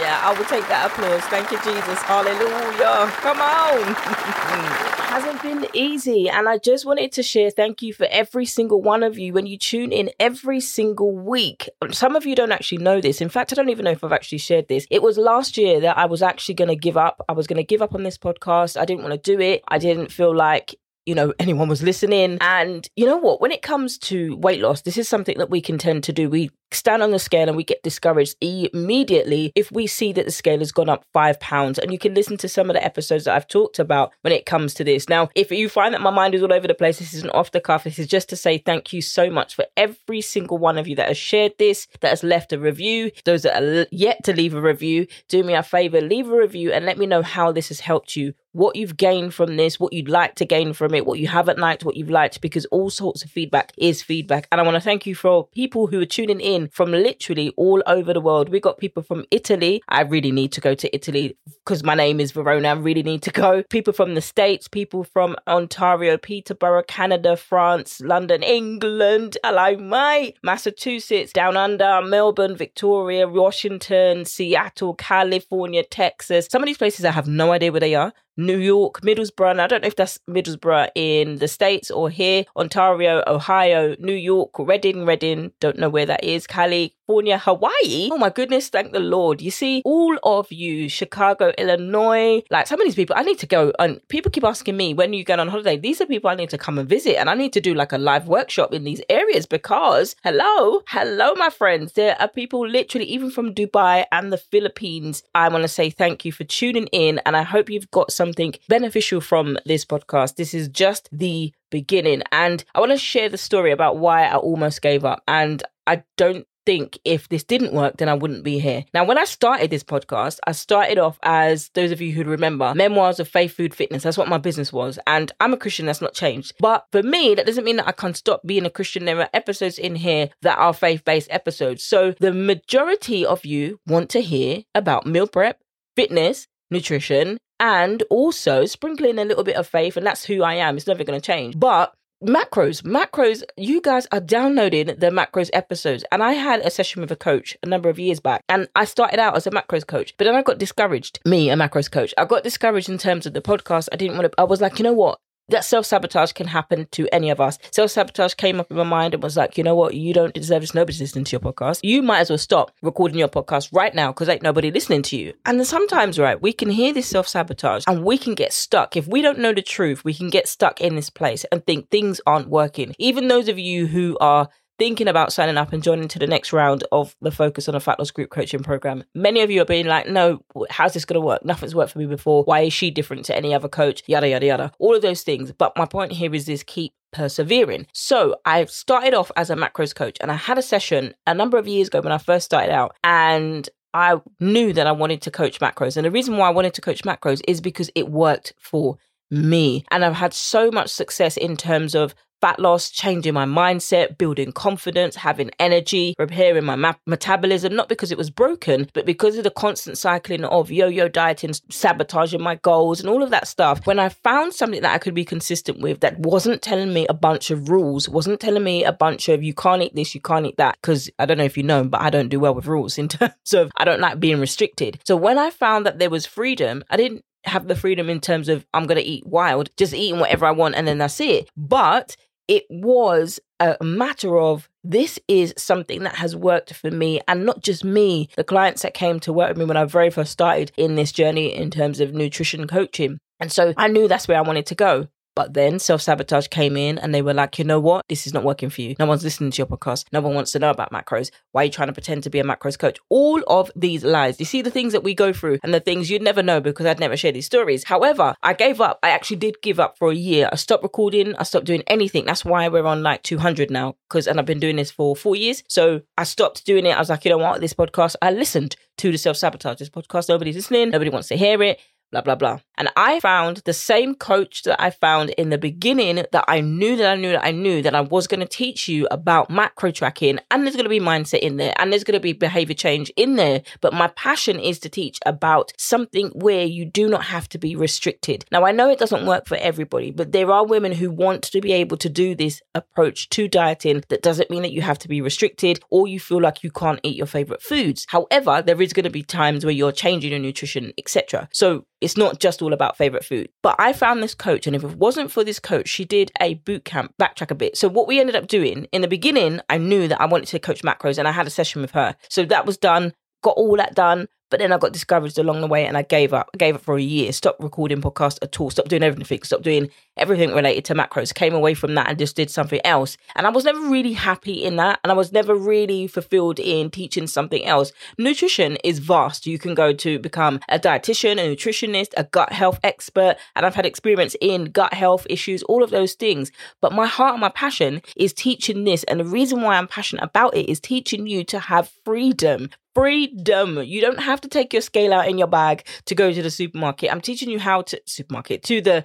yeah, 0.00 0.18
I 0.24 0.34
will 0.36 0.46
take 0.46 0.66
that 0.66 0.90
applause. 0.90 1.22
Thank 1.30 1.52
you, 1.52 1.58
Jesus. 1.58 2.02
Hallelujah. 2.02 3.06
Come 3.22 3.40
on. 3.40 4.68
Hasn't 5.12 5.42
been 5.42 5.66
easy, 5.74 6.30
and 6.30 6.48
I 6.48 6.56
just 6.56 6.86
wanted 6.86 7.12
to 7.12 7.22
share 7.22 7.50
thank 7.50 7.82
you 7.82 7.92
for 7.92 8.06
every 8.10 8.46
single 8.46 8.80
one 8.80 9.02
of 9.02 9.18
you 9.18 9.34
when 9.34 9.44
you 9.44 9.58
tune 9.58 9.92
in 9.92 10.08
every 10.18 10.58
single 10.58 11.14
week. 11.14 11.68
Um, 11.82 11.92
some 11.92 12.16
of 12.16 12.24
you 12.24 12.34
don't 12.34 12.50
actually 12.50 12.78
know 12.78 12.98
this. 12.98 13.20
In 13.20 13.28
fact, 13.28 13.52
I 13.52 13.56
don't 13.56 13.68
even 13.68 13.84
know 13.84 13.90
if 13.90 14.02
I've 14.02 14.12
actually 14.12 14.38
shared 14.38 14.68
this. 14.68 14.86
It 14.90 15.02
was 15.02 15.18
last 15.18 15.58
year 15.58 15.80
that 15.80 15.98
I 15.98 16.06
was 16.06 16.22
actually 16.22 16.54
going 16.54 16.70
to 16.70 16.76
give 16.76 16.96
up. 16.96 17.22
I 17.28 17.32
was 17.32 17.46
going 17.46 17.58
to 17.58 17.62
give 17.62 17.82
up 17.82 17.94
on 17.94 18.04
this 18.04 18.16
podcast. 18.16 18.80
I 18.80 18.86
didn't 18.86 19.02
want 19.02 19.12
to 19.12 19.18
do 19.18 19.38
it. 19.38 19.62
I 19.68 19.76
didn't 19.76 20.10
feel 20.10 20.34
like 20.34 20.76
you 21.04 21.14
know 21.14 21.34
anyone 21.38 21.68
was 21.68 21.82
listening 21.82 22.38
and 22.40 22.88
you 22.96 23.04
know 23.04 23.18
what 23.18 23.40
when 23.40 23.50
it 23.50 23.60
comes 23.60 23.98
to 23.98 24.36
weight 24.36 24.60
loss 24.60 24.82
this 24.82 24.96
is 24.96 25.08
something 25.08 25.36
that 25.36 25.50
we 25.50 25.60
can 25.60 25.76
tend 25.76 26.04
to 26.04 26.12
do 26.12 26.30
we 26.30 26.48
stand 26.74 27.02
on 27.02 27.10
the 27.10 27.18
scale 27.18 27.48
and 27.48 27.56
we 27.56 27.64
get 27.64 27.82
discouraged 27.82 28.36
immediately 28.40 29.52
if 29.54 29.70
we 29.72 29.86
see 29.86 30.12
that 30.12 30.24
the 30.24 30.32
scale 30.32 30.58
has 30.58 30.72
gone 30.72 30.88
up 30.88 31.04
five 31.12 31.38
pounds. 31.40 31.78
And 31.78 31.92
you 31.92 31.98
can 31.98 32.14
listen 32.14 32.36
to 32.38 32.48
some 32.48 32.70
of 32.70 32.74
the 32.74 32.84
episodes 32.84 33.24
that 33.24 33.34
I've 33.34 33.48
talked 33.48 33.78
about 33.78 34.12
when 34.22 34.32
it 34.32 34.46
comes 34.46 34.74
to 34.74 34.84
this. 34.84 35.08
Now, 35.08 35.28
if 35.34 35.50
you 35.50 35.68
find 35.68 35.94
that 35.94 36.00
my 36.00 36.10
mind 36.10 36.34
is 36.34 36.42
all 36.42 36.52
over 36.52 36.66
the 36.66 36.74
place, 36.74 36.98
this 36.98 37.14
isn't 37.14 37.30
off 37.30 37.52
the 37.52 37.60
cuff. 37.60 37.84
This 37.84 37.98
is 37.98 38.06
just 38.06 38.28
to 38.30 38.36
say 38.36 38.58
thank 38.58 38.92
you 38.92 39.02
so 39.02 39.30
much 39.30 39.54
for 39.54 39.64
every 39.76 40.20
single 40.20 40.58
one 40.58 40.78
of 40.78 40.88
you 40.88 40.96
that 40.96 41.08
has 41.08 41.18
shared 41.18 41.52
this, 41.58 41.88
that 42.00 42.10
has 42.10 42.22
left 42.22 42.52
a 42.52 42.58
review, 42.58 43.10
those 43.24 43.42
that 43.42 43.62
are 43.62 43.86
yet 43.90 44.24
to 44.24 44.32
leave 44.32 44.54
a 44.54 44.60
review. 44.60 45.06
Do 45.28 45.42
me 45.42 45.54
a 45.54 45.62
favor, 45.62 46.00
leave 46.00 46.28
a 46.28 46.36
review 46.36 46.72
and 46.72 46.84
let 46.84 46.98
me 46.98 47.06
know 47.06 47.22
how 47.22 47.52
this 47.52 47.68
has 47.68 47.80
helped 47.80 48.16
you 48.16 48.34
what 48.52 48.76
you've 48.76 48.96
gained 48.96 49.34
from 49.34 49.56
this, 49.56 49.80
what 49.80 49.92
you'd 49.92 50.08
like 50.08 50.34
to 50.36 50.44
gain 50.44 50.72
from 50.72 50.94
it, 50.94 51.06
what 51.06 51.18
you 51.18 51.26
haven't 51.26 51.58
liked, 51.58 51.84
what 51.84 51.96
you've 51.96 52.10
liked, 52.10 52.40
because 52.40 52.66
all 52.66 52.90
sorts 52.90 53.24
of 53.24 53.30
feedback 53.30 53.72
is 53.76 54.02
feedback. 54.02 54.46
And 54.52 54.60
I 54.60 54.64
want 54.64 54.74
to 54.74 54.80
thank 54.80 55.06
you 55.06 55.14
for 55.14 55.46
people 55.48 55.86
who 55.86 56.00
are 56.00 56.06
tuning 56.06 56.40
in 56.40 56.61
from 56.68 56.92
literally 56.92 57.52
all 57.56 57.82
over 57.86 58.12
the 58.12 58.20
world. 58.20 58.48
We 58.48 58.60
got 58.60 58.78
people 58.78 59.02
from 59.02 59.24
Italy. 59.30 59.82
I 59.88 60.02
really 60.02 60.32
need 60.32 60.52
to 60.52 60.60
go 60.60 60.74
to 60.74 60.94
Italy 60.94 61.36
because 61.64 61.82
my 61.82 61.94
name 61.94 62.20
is 62.20 62.32
Verona. 62.32 62.68
I 62.68 62.72
really 62.72 63.02
need 63.02 63.22
to 63.22 63.30
go. 63.30 63.62
People 63.64 63.92
from 63.92 64.14
the 64.14 64.20
States, 64.20 64.68
people 64.68 65.04
from 65.04 65.36
Ontario, 65.46 66.16
Peterborough, 66.16 66.84
Canada, 66.84 67.36
France, 67.36 68.00
London, 68.00 68.42
England. 68.42 69.38
Hello, 69.44 69.76
mate. 69.76 70.36
Massachusetts, 70.42 71.32
Down 71.32 71.56
Under, 71.56 72.00
Melbourne, 72.02 72.56
Victoria, 72.56 73.28
Washington, 73.28 74.24
Seattle, 74.24 74.94
California, 74.94 75.84
Texas. 75.84 76.48
Some 76.50 76.62
of 76.62 76.66
these 76.66 76.78
places 76.78 77.04
I 77.04 77.10
have 77.10 77.28
no 77.28 77.52
idea 77.52 77.72
where 77.72 77.80
they 77.80 77.94
are. 77.94 78.12
New 78.36 78.58
York, 78.58 79.00
Middlesbrough. 79.02 79.60
I 79.60 79.66
don't 79.66 79.82
know 79.82 79.88
if 79.88 79.96
that's 79.96 80.18
Middlesbrough 80.28 80.90
in 80.94 81.36
the 81.36 81.48
States 81.48 81.90
or 81.90 82.10
here. 82.10 82.44
Ontario, 82.56 83.22
Ohio, 83.26 83.94
New 83.98 84.14
York, 84.14 84.58
Reading, 84.58 85.04
Reading. 85.04 85.52
Don't 85.60 85.78
know 85.78 85.88
where 85.88 86.06
that 86.06 86.24
is. 86.24 86.46
California, 86.46 87.38
Hawaii. 87.38 88.08
Oh 88.10 88.18
my 88.18 88.30
goodness, 88.30 88.68
thank 88.68 88.92
the 88.92 89.00
Lord. 89.00 89.40
You 89.40 89.50
see, 89.50 89.82
all 89.84 90.18
of 90.22 90.50
you, 90.52 90.88
Chicago, 90.88 91.52
Illinois, 91.58 92.42
like 92.50 92.66
some 92.66 92.80
of 92.80 92.86
these 92.86 92.94
people, 92.94 93.16
I 93.18 93.22
need 93.22 93.38
to 93.40 93.46
go. 93.46 93.72
And 93.78 94.00
people 94.08 94.30
keep 94.30 94.44
asking 94.44 94.76
me, 94.76 94.94
when 94.94 95.12
you 95.12 95.24
go 95.24 95.34
on 95.34 95.48
holiday? 95.48 95.76
These 95.76 96.00
are 96.00 96.06
people 96.06 96.30
I 96.30 96.34
need 96.34 96.50
to 96.50 96.58
come 96.58 96.78
and 96.78 96.88
visit. 96.88 97.18
And 97.18 97.28
I 97.28 97.34
need 97.34 97.52
to 97.54 97.60
do 97.60 97.74
like 97.74 97.92
a 97.92 97.98
live 97.98 98.28
workshop 98.28 98.72
in 98.72 98.84
these 98.84 99.02
areas 99.08 99.46
because, 99.46 100.14
hello, 100.22 100.82
hello, 100.88 101.34
my 101.34 101.50
friends. 101.50 101.92
There 101.94 102.16
are 102.20 102.28
people 102.28 102.66
literally, 102.66 103.06
even 103.06 103.30
from 103.30 103.54
Dubai 103.54 104.04
and 104.12 104.32
the 104.32 104.38
Philippines. 104.38 105.22
I 105.34 105.48
want 105.48 105.62
to 105.62 105.68
say 105.68 105.90
thank 105.90 106.24
you 106.24 106.32
for 106.32 106.44
tuning 106.44 106.86
in. 106.92 107.20
And 107.26 107.36
I 107.36 107.42
hope 107.42 107.68
you've 107.68 107.90
got 107.90 108.12
some 108.12 108.21
something 108.22 108.54
beneficial 108.68 109.20
from 109.20 109.58
this 109.66 109.84
podcast. 109.84 110.36
This 110.36 110.54
is 110.54 110.68
just 110.68 111.08
the 111.10 111.52
beginning. 111.72 112.22
And 112.30 112.64
I 112.72 112.78
want 112.78 112.92
to 112.92 112.98
share 112.98 113.28
the 113.28 113.36
story 113.36 113.72
about 113.72 113.96
why 113.96 114.26
I 114.26 114.36
almost 114.36 114.80
gave 114.80 115.04
up. 115.04 115.24
And 115.26 115.60
I 115.88 116.04
don't 116.16 116.46
think 116.64 117.00
if 117.04 117.28
this 117.28 117.42
didn't 117.42 117.72
work, 117.72 117.96
then 117.96 118.08
I 118.08 118.14
wouldn't 118.14 118.44
be 118.44 118.60
here. 118.60 118.84
Now, 118.94 119.04
when 119.04 119.18
I 119.18 119.24
started 119.24 119.70
this 119.70 119.82
podcast, 119.82 120.38
I 120.46 120.52
started 120.52 120.98
off 120.98 121.18
as 121.24 121.70
those 121.70 121.90
of 121.90 122.00
you 122.00 122.12
who 122.12 122.22
remember 122.22 122.72
memoirs 122.76 123.18
of 123.18 123.26
faith, 123.26 123.54
food, 123.54 123.74
fitness. 123.74 124.04
That's 124.04 124.16
what 124.16 124.28
my 124.28 124.38
business 124.38 124.72
was. 124.72 125.00
And 125.04 125.32
I'm 125.40 125.52
a 125.52 125.56
Christian, 125.56 125.86
that's 125.86 126.00
not 126.00 126.14
changed. 126.14 126.52
But 126.60 126.86
for 126.92 127.02
me, 127.02 127.34
that 127.34 127.46
doesn't 127.46 127.64
mean 127.64 127.78
that 127.78 127.88
I 127.88 127.92
can't 127.92 128.16
stop 128.16 128.42
being 128.46 128.64
a 128.64 128.70
Christian. 128.70 129.04
There 129.04 129.18
are 129.18 129.30
episodes 129.34 129.80
in 129.80 129.96
here 129.96 130.30
that 130.42 130.58
are 130.58 130.72
faith 130.72 131.04
based 131.04 131.32
episodes. 131.32 131.82
So 131.82 132.14
the 132.20 132.32
majority 132.32 133.26
of 133.26 133.44
you 133.44 133.80
want 133.88 134.10
to 134.10 134.20
hear 134.20 134.62
about 134.76 135.06
meal 135.06 135.26
prep, 135.26 135.58
fitness, 135.96 136.46
nutrition, 136.70 137.38
and 137.62 138.02
also 138.10 138.66
sprinkling 138.66 139.18
a 139.18 139.24
little 139.24 139.44
bit 139.44 139.56
of 139.56 139.66
faith. 139.66 139.96
And 139.96 140.04
that's 140.04 140.24
who 140.24 140.42
I 140.42 140.54
am. 140.54 140.76
It's 140.76 140.86
never 140.86 141.04
going 141.04 141.18
to 141.18 141.24
change. 141.24 141.58
But 141.58 141.94
macros 142.22 142.82
macros 142.82 143.42
you 143.56 143.80
guys 143.80 144.06
are 144.12 144.20
downloading 144.20 144.86
the 144.86 145.10
macros 145.10 145.50
episodes 145.52 146.04
and 146.12 146.22
i 146.22 146.34
had 146.34 146.60
a 146.60 146.70
session 146.70 147.00
with 147.00 147.10
a 147.10 147.16
coach 147.16 147.56
a 147.64 147.66
number 147.66 147.88
of 147.88 147.98
years 147.98 148.20
back 148.20 148.44
and 148.48 148.68
i 148.76 148.84
started 148.84 149.18
out 149.18 149.34
as 149.36 149.44
a 149.44 149.50
macros 149.50 149.84
coach 149.84 150.16
but 150.16 150.24
then 150.24 150.36
i 150.36 150.40
got 150.40 150.56
discouraged 150.56 151.18
me 151.24 151.50
a 151.50 151.56
macros 151.56 151.90
coach 151.90 152.14
i 152.16 152.24
got 152.24 152.44
discouraged 152.44 152.88
in 152.88 152.96
terms 152.96 153.26
of 153.26 153.32
the 153.32 153.42
podcast 153.42 153.88
i 153.90 153.96
didn't 153.96 154.16
want 154.16 154.30
to 154.30 154.40
i 154.40 154.44
was 154.44 154.60
like 154.60 154.78
you 154.78 154.84
know 154.84 154.92
what 154.92 155.18
that 155.52 155.64
self 155.64 155.86
sabotage 155.86 156.32
can 156.32 156.46
happen 156.48 156.86
to 156.92 157.08
any 157.12 157.30
of 157.30 157.40
us. 157.40 157.58
Self 157.70 157.90
sabotage 157.90 158.34
came 158.34 158.60
up 158.60 158.70
in 158.70 158.76
my 158.76 158.82
mind 158.82 159.14
and 159.14 159.22
was 159.22 159.36
like, 159.36 159.56
you 159.56 159.64
know 159.64 159.74
what, 159.74 159.94
you 159.94 160.12
don't 160.12 160.34
deserve 160.34 160.62
this. 160.62 160.74
Nobody's 160.74 161.00
listening 161.00 161.24
to 161.24 161.32
your 161.32 161.40
podcast. 161.40 161.80
You 161.82 162.02
might 162.02 162.20
as 162.20 162.30
well 162.30 162.38
stop 162.38 162.72
recording 162.82 163.18
your 163.18 163.28
podcast 163.28 163.68
right 163.72 163.94
now 163.94 164.12
because 164.12 164.28
ain't 164.28 164.42
nobody 164.42 164.70
listening 164.70 165.02
to 165.02 165.16
you. 165.16 165.32
And 165.46 165.64
sometimes, 165.66 166.18
right, 166.18 166.40
we 166.40 166.52
can 166.52 166.70
hear 166.70 166.92
this 166.92 167.06
self 167.06 167.28
sabotage 167.28 167.84
and 167.86 168.04
we 168.04 168.18
can 168.18 168.34
get 168.34 168.52
stuck. 168.52 168.96
If 168.96 169.06
we 169.06 169.22
don't 169.22 169.38
know 169.38 169.52
the 169.52 169.62
truth, 169.62 170.04
we 170.04 170.14
can 170.14 170.30
get 170.30 170.48
stuck 170.48 170.80
in 170.80 170.96
this 170.96 171.10
place 171.10 171.44
and 171.52 171.64
think 171.64 171.90
things 171.90 172.20
aren't 172.26 172.48
working. 172.48 172.94
Even 172.98 173.28
those 173.28 173.48
of 173.48 173.58
you 173.58 173.86
who 173.86 174.16
are 174.20 174.48
thinking 174.78 175.08
about 175.08 175.32
signing 175.32 175.56
up 175.56 175.72
and 175.72 175.82
joining 175.82 176.08
to 176.08 176.18
the 176.18 176.26
next 176.26 176.52
round 176.52 176.84
of 176.92 177.14
the 177.20 177.30
Focus 177.30 177.68
on 177.68 177.74
a 177.74 177.80
Fat 177.80 177.98
Loss 177.98 178.10
Group 178.10 178.30
coaching 178.30 178.62
program. 178.62 179.04
Many 179.14 179.40
of 179.40 179.50
you 179.50 179.62
are 179.62 179.66
being 179.66 179.86
like, 179.86 180.08
no, 180.08 180.42
how's 180.70 180.94
this 180.94 181.04
going 181.04 181.20
to 181.20 181.26
work? 181.26 181.44
Nothing's 181.44 181.74
worked 181.74 181.92
for 181.92 181.98
me 181.98 182.06
before. 182.06 182.44
Why 182.44 182.60
is 182.60 182.72
she 182.72 182.90
different 182.90 183.24
to 183.26 183.36
any 183.36 183.54
other 183.54 183.68
coach? 183.68 184.02
Yada, 184.06 184.28
yada, 184.28 184.46
yada. 184.46 184.72
All 184.78 184.94
of 184.94 185.02
those 185.02 185.22
things. 185.22 185.52
But 185.52 185.76
my 185.76 185.86
point 185.86 186.12
here 186.12 186.34
is 186.34 186.46
this 186.46 186.62
keep 186.62 186.92
persevering. 187.12 187.86
So 187.92 188.36
I 188.44 188.64
started 188.64 189.14
off 189.14 189.30
as 189.36 189.50
a 189.50 189.56
macros 189.56 189.94
coach 189.94 190.16
and 190.20 190.32
I 190.32 190.36
had 190.36 190.58
a 190.58 190.62
session 190.62 191.14
a 191.26 191.34
number 191.34 191.58
of 191.58 191.68
years 191.68 191.88
ago 191.88 192.00
when 192.00 192.12
I 192.12 192.18
first 192.18 192.46
started 192.46 192.72
out 192.72 192.96
and 193.04 193.68
I 193.94 194.20
knew 194.40 194.72
that 194.72 194.86
I 194.86 194.92
wanted 194.92 195.20
to 195.22 195.30
coach 195.30 195.60
macros. 195.60 195.96
And 195.96 196.06
the 196.06 196.10
reason 196.10 196.36
why 196.36 196.48
I 196.48 196.52
wanted 196.52 196.74
to 196.74 196.80
coach 196.80 197.02
macros 197.04 197.42
is 197.46 197.60
because 197.60 197.90
it 197.94 198.08
worked 198.08 198.54
for 198.58 198.96
me. 199.30 199.84
And 199.90 200.04
I've 200.04 200.14
had 200.14 200.32
so 200.34 200.70
much 200.70 200.90
success 200.90 201.36
in 201.36 201.56
terms 201.56 201.94
of 201.94 202.14
fat 202.42 202.58
loss, 202.58 202.90
changing 202.90 203.32
my 203.32 203.46
mindset, 203.46 204.18
building 204.18 204.52
confidence, 204.52 205.16
having 205.16 205.50
energy, 205.58 206.14
repairing 206.18 206.64
my 206.64 206.76
ma- 206.76 206.92
metabolism, 207.06 207.74
not 207.74 207.88
because 207.88 208.10
it 208.10 208.18
was 208.18 208.28
broken, 208.28 208.88
but 208.92 209.06
because 209.06 209.38
of 209.38 209.44
the 209.44 209.50
constant 209.50 209.96
cycling 209.96 210.44
of 210.44 210.70
yo 210.70 210.88
yo 210.88 211.08
dieting, 211.08 211.54
sabotaging 211.70 212.42
my 212.42 212.56
goals, 212.56 213.00
and 213.00 213.08
all 213.08 213.22
of 213.22 213.30
that 213.30 213.46
stuff. 213.48 213.86
When 213.86 213.98
I 213.98 214.08
found 214.10 214.52
something 214.52 214.82
that 214.82 214.94
I 214.94 214.98
could 214.98 215.14
be 215.14 215.24
consistent 215.24 215.80
with 215.80 216.00
that 216.00 216.18
wasn't 216.18 216.60
telling 216.60 216.92
me 216.92 217.06
a 217.08 217.14
bunch 217.14 217.50
of 217.50 217.68
rules, 217.68 218.08
wasn't 218.08 218.40
telling 218.40 218.64
me 218.64 218.84
a 218.84 218.92
bunch 218.92 219.28
of 219.28 219.42
you 219.42 219.54
can't 219.54 219.82
eat 219.82 219.94
this, 219.94 220.14
you 220.14 220.20
can't 220.20 220.46
eat 220.46 220.56
that, 220.56 220.76
because 220.82 221.08
I 221.18 221.26
don't 221.26 221.38
know 221.38 221.44
if 221.44 221.56
you 221.56 221.62
know, 221.62 221.84
but 221.84 222.00
I 222.00 222.10
don't 222.10 222.28
do 222.28 222.40
well 222.40 222.54
with 222.54 222.66
rules 222.66 222.98
in 222.98 223.08
terms 223.08 223.54
of 223.54 223.70
I 223.76 223.84
don't 223.84 224.00
like 224.00 224.18
being 224.18 224.40
restricted. 224.40 225.00
So 225.06 225.16
when 225.16 225.38
I 225.38 225.50
found 225.50 225.86
that 225.86 226.00
there 226.00 226.10
was 226.10 226.26
freedom, 226.26 226.82
I 226.90 226.96
didn't 226.96 227.24
have 227.44 227.68
the 227.68 227.76
freedom 227.76 228.08
in 228.08 228.20
terms 228.20 228.48
of 228.48 228.64
I'm 228.72 228.86
going 228.86 229.00
to 229.00 229.06
eat 229.06 229.26
wild, 229.26 229.70
just 229.76 229.94
eating 229.94 230.20
whatever 230.20 230.46
I 230.46 230.52
want 230.52 230.74
and 230.74 230.86
then 230.86 230.98
that's 230.98 231.20
it. 231.20 231.48
But 231.56 232.16
it 232.48 232.64
was 232.70 233.40
a 233.60 233.76
matter 233.82 234.38
of 234.38 234.68
this 234.84 235.18
is 235.28 235.54
something 235.56 236.02
that 236.02 236.16
has 236.16 236.34
worked 236.34 236.74
for 236.74 236.90
me 236.90 237.20
and 237.28 237.46
not 237.46 237.62
just 237.62 237.84
me, 237.84 238.28
the 238.36 238.44
clients 238.44 238.82
that 238.82 238.94
came 238.94 239.20
to 239.20 239.32
work 239.32 239.50
with 239.50 239.58
me 239.58 239.64
when 239.64 239.76
I 239.76 239.84
very 239.84 240.10
first 240.10 240.32
started 240.32 240.72
in 240.76 240.96
this 240.96 241.12
journey 241.12 241.54
in 241.54 241.70
terms 241.70 242.00
of 242.00 242.12
nutrition 242.12 242.66
coaching. 242.66 243.18
And 243.38 243.52
so 243.52 243.72
I 243.76 243.88
knew 243.88 244.08
that's 244.08 244.28
where 244.28 244.38
I 244.38 244.42
wanted 244.42 244.66
to 244.66 244.74
go. 244.74 245.08
But 245.34 245.54
then 245.54 245.78
self 245.78 246.02
sabotage 246.02 246.48
came 246.48 246.76
in 246.76 246.98
and 246.98 247.14
they 247.14 247.22
were 247.22 247.34
like, 247.34 247.58
you 247.58 247.64
know 247.64 247.80
what? 247.80 248.04
This 248.08 248.26
is 248.26 248.34
not 248.34 248.44
working 248.44 248.70
for 248.70 248.82
you. 248.82 248.94
No 248.98 249.06
one's 249.06 249.24
listening 249.24 249.50
to 249.52 249.58
your 249.58 249.66
podcast. 249.66 250.04
No 250.12 250.20
one 250.20 250.34
wants 250.34 250.52
to 250.52 250.58
know 250.58 250.70
about 250.70 250.92
macros. 250.92 251.30
Why 251.52 251.62
are 251.62 251.64
you 251.66 251.70
trying 251.70 251.88
to 251.88 251.92
pretend 251.92 252.22
to 252.24 252.30
be 252.30 252.38
a 252.38 252.44
macros 252.44 252.78
coach? 252.78 252.98
All 253.08 253.42
of 253.46 253.70
these 253.74 254.04
lies. 254.04 254.38
You 254.38 254.46
see 254.46 254.62
the 254.62 254.70
things 254.70 254.92
that 254.92 255.02
we 255.02 255.14
go 255.14 255.32
through 255.32 255.58
and 255.62 255.72
the 255.72 255.80
things 255.80 256.10
you'd 256.10 256.22
never 256.22 256.42
know 256.42 256.60
because 256.60 256.86
I'd 256.86 257.00
never 257.00 257.16
share 257.16 257.32
these 257.32 257.46
stories. 257.46 257.84
However, 257.84 258.34
I 258.42 258.52
gave 258.52 258.80
up. 258.80 258.98
I 259.02 259.10
actually 259.10 259.36
did 259.36 259.62
give 259.62 259.80
up 259.80 259.96
for 259.98 260.10
a 260.10 260.14
year. 260.14 260.48
I 260.52 260.56
stopped 260.56 260.82
recording. 260.82 261.34
I 261.36 261.44
stopped 261.44 261.66
doing 261.66 261.82
anything. 261.86 262.26
That's 262.26 262.44
why 262.44 262.68
we're 262.68 262.86
on 262.86 263.02
like 263.02 263.22
200 263.22 263.70
now 263.70 263.96
because, 264.08 264.26
and 264.26 264.38
I've 264.38 264.46
been 264.46 264.60
doing 264.60 264.76
this 264.76 264.90
for 264.90 265.16
four 265.16 265.36
years. 265.36 265.62
So 265.68 266.02
I 266.18 266.24
stopped 266.24 266.66
doing 266.66 266.86
it. 266.86 266.96
I 266.96 266.98
was 266.98 267.08
like, 267.08 267.24
you 267.24 267.30
know 267.30 267.38
what? 267.38 267.60
This 267.60 267.74
podcast, 267.74 268.16
I 268.20 268.30
listened 268.32 268.76
to 268.98 269.10
the 269.10 269.18
self 269.18 269.36
sabotage. 269.36 269.78
This 269.78 269.88
podcast, 269.88 270.28
nobody's 270.28 270.56
listening. 270.56 270.90
Nobody 270.90 271.10
wants 271.10 271.28
to 271.28 271.36
hear 271.36 271.62
it 271.62 271.80
blah, 272.12 272.20
blah, 272.20 272.36
blah. 272.36 272.60
And 272.76 272.88
I 272.96 273.20
found 273.20 273.58
the 273.58 273.72
same 273.72 274.14
coach 274.14 274.62
that 274.62 274.80
I 274.80 274.90
found 274.90 275.30
in 275.30 275.50
the 275.50 275.58
beginning 275.58 276.16
that 276.16 276.44
I 276.46 276.60
knew 276.60 276.96
that 276.96 277.12
I 277.12 277.16
knew 277.16 277.32
that 277.32 277.44
I 277.44 277.50
knew 277.50 277.82
that 277.82 277.94
I 277.94 278.00
was 278.00 278.26
going 278.26 278.40
to 278.40 278.46
teach 278.46 278.88
you 278.88 279.08
about 279.10 279.50
macro 279.50 279.90
tracking. 279.90 280.38
And 280.50 280.64
there's 280.64 280.76
going 280.76 280.84
to 280.84 280.90
be 280.90 281.00
mindset 281.00 281.40
in 281.40 281.56
there 281.56 281.74
and 281.78 281.90
there's 281.90 282.04
going 282.04 282.16
to 282.16 282.20
be 282.20 282.32
behavior 282.32 282.74
change 282.74 283.10
in 283.16 283.36
there. 283.36 283.62
But 283.80 283.94
my 283.94 284.08
passion 284.08 284.60
is 284.60 284.78
to 284.80 284.88
teach 284.88 285.18
about 285.26 285.72
something 285.78 286.28
where 286.34 286.64
you 286.64 286.84
do 286.84 287.08
not 287.08 287.24
have 287.24 287.48
to 287.50 287.58
be 287.58 287.76
restricted. 287.76 288.44
Now, 288.52 288.64
I 288.64 288.72
know 288.72 288.90
it 288.90 288.98
doesn't 288.98 289.26
work 289.26 289.46
for 289.46 289.56
everybody, 289.56 290.10
but 290.10 290.32
there 290.32 290.50
are 290.50 290.66
women 290.66 290.92
who 290.92 291.10
want 291.10 291.42
to 291.44 291.60
be 291.60 291.72
able 291.72 291.96
to 291.98 292.08
do 292.08 292.34
this 292.34 292.60
approach 292.74 293.28
to 293.30 293.48
dieting 293.48 294.04
that 294.08 294.22
doesn't 294.22 294.50
mean 294.50 294.62
that 294.62 294.72
you 294.72 294.82
have 294.82 294.98
to 295.00 295.08
be 295.08 295.22
restricted 295.22 295.80
or 295.90 296.06
you 296.06 296.20
feel 296.20 296.40
like 296.40 296.62
you 296.62 296.70
can't 296.70 297.00
eat 297.02 297.16
your 297.16 297.26
favorite 297.26 297.62
foods. 297.62 298.06
However, 298.08 298.62
there 298.62 298.82
is 298.82 298.92
going 298.92 299.04
to 299.04 299.10
be 299.10 299.22
times 299.22 299.64
where 299.64 299.72
you're 299.72 299.92
changing 299.92 300.32
your 300.32 300.40
nutrition, 300.40 300.92
etc. 300.98 301.48
So 301.52 301.86
it's 302.02 302.16
not 302.16 302.40
just 302.40 302.60
all 302.60 302.72
about 302.72 302.96
favorite 302.96 303.24
food. 303.24 303.48
But 303.62 303.76
I 303.78 303.92
found 303.92 304.22
this 304.22 304.34
coach, 304.34 304.66
and 304.66 304.74
if 304.74 304.84
it 304.84 304.96
wasn't 304.96 305.30
for 305.30 305.44
this 305.44 305.58
coach, 305.58 305.88
she 305.88 306.04
did 306.04 306.30
a 306.40 306.54
boot 306.54 306.84
camp, 306.84 307.14
backtrack 307.20 307.50
a 307.50 307.54
bit. 307.54 307.76
So, 307.76 307.88
what 307.88 308.08
we 308.08 308.20
ended 308.20 308.36
up 308.36 308.48
doing 308.48 308.86
in 308.92 309.02
the 309.02 309.08
beginning, 309.08 309.60
I 309.70 309.78
knew 309.78 310.08
that 310.08 310.20
I 310.20 310.26
wanted 310.26 310.48
to 310.48 310.58
coach 310.58 310.82
macros, 310.82 311.18
and 311.18 311.28
I 311.28 311.32
had 311.32 311.46
a 311.46 311.50
session 311.50 311.80
with 311.80 311.92
her. 311.92 312.16
So, 312.28 312.44
that 312.44 312.66
was 312.66 312.76
done, 312.76 313.12
got 313.42 313.56
all 313.56 313.76
that 313.76 313.94
done. 313.94 314.28
But 314.52 314.60
then 314.60 314.70
I 314.70 314.76
got 314.76 314.92
discouraged 314.92 315.38
along 315.38 315.62
the 315.62 315.66
way 315.66 315.86
and 315.86 315.96
I 315.96 316.02
gave 316.02 316.34
up. 316.34 316.50
I 316.52 316.58
gave 316.58 316.74
up 316.74 316.82
for 316.82 316.98
a 316.98 317.02
year, 317.02 317.32
stopped 317.32 317.62
recording 317.62 318.02
podcasts 318.02 318.38
at 318.42 318.60
all, 318.60 318.68
stopped 318.68 318.90
doing 318.90 319.02
everything, 319.02 319.42
stopped 319.44 319.62
doing 319.62 319.88
everything 320.18 320.52
related 320.52 320.84
to 320.84 320.94
macros, 320.94 321.34
came 321.34 321.54
away 321.54 321.72
from 321.72 321.94
that 321.94 322.10
and 322.10 322.18
just 322.18 322.36
did 322.36 322.50
something 322.50 322.82
else. 322.84 323.16
And 323.34 323.46
I 323.46 323.50
was 323.50 323.64
never 323.64 323.80
really 323.88 324.12
happy 324.12 324.62
in 324.62 324.76
that. 324.76 325.00
And 325.02 325.10
I 325.10 325.14
was 325.14 325.32
never 325.32 325.54
really 325.54 326.06
fulfilled 326.06 326.58
in 326.58 326.90
teaching 326.90 327.26
something 327.26 327.64
else. 327.64 327.92
Nutrition 328.18 328.76
is 328.84 328.98
vast. 328.98 329.46
You 329.46 329.58
can 329.58 329.74
go 329.74 329.94
to 329.94 330.18
become 330.18 330.60
a 330.68 330.78
dietitian, 330.78 331.38
a 331.38 331.56
nutritionist, 331.56 332.12
a 332.18 332.24
gut 332.24 332.52
health 332.52 332.78
expert. 332.84 333.36
And 333.56 333.64
I've 333.64 333.74
had 333.74 333.86
experience 333.86 334.36
in 334.42 334.66
gut 334.66 334.92
health 334.92 335.26
issues, 335.30 335.62
all 335.62 335.82
of 335.82 335.88
those 335.88 336.12
things. 336.12 336.52
But 336.82 336.92
my 336.92 337.06
heart 337.06 337.32
and 337.32 337.40
my 337.40 337.48
passion 337.48 338.02
is 338.16 338.34
teaching 338.34 338.84
this. 338.84 339.02
And 339.04 339.18
the 339.18 339.24
reason 339.24 339.62
why 339.62 339.78
I'm 339.78 339.88
passionate 339.88 340.24
about 340.24 340.54
it 340.54 340.68
is 340.68 340.78
teaching 340.78 341.26
you 341.26 341.42
to 341.44 341.58
have 341.58 341.90
freedom 342.04 342.68
freedom. 342.94 343.82
You 343.82 344.00
don't 344.00 344.20
have 344.20 344.40
to 344.42 344.48
take 344.48 344.72
your 344.72 344.82
scale 344.82 345.12
out 345.12 345.28
in 345.28 345.38
your 345.38 345.48
bag 345.48 345.86
to 346.06 346.14
go 346.14 346.32
to 346.32 346.42
the 346.42 346.50
supermarket. 346.50 347.10
I'm 347.10 347.20
teaching 347.20 347.50
you 347.50 347.58
how 347.58 347.82
to 347.82 348.00
supermarket 348.06 348.62
to 348.64 348.80
the 348.80 349.04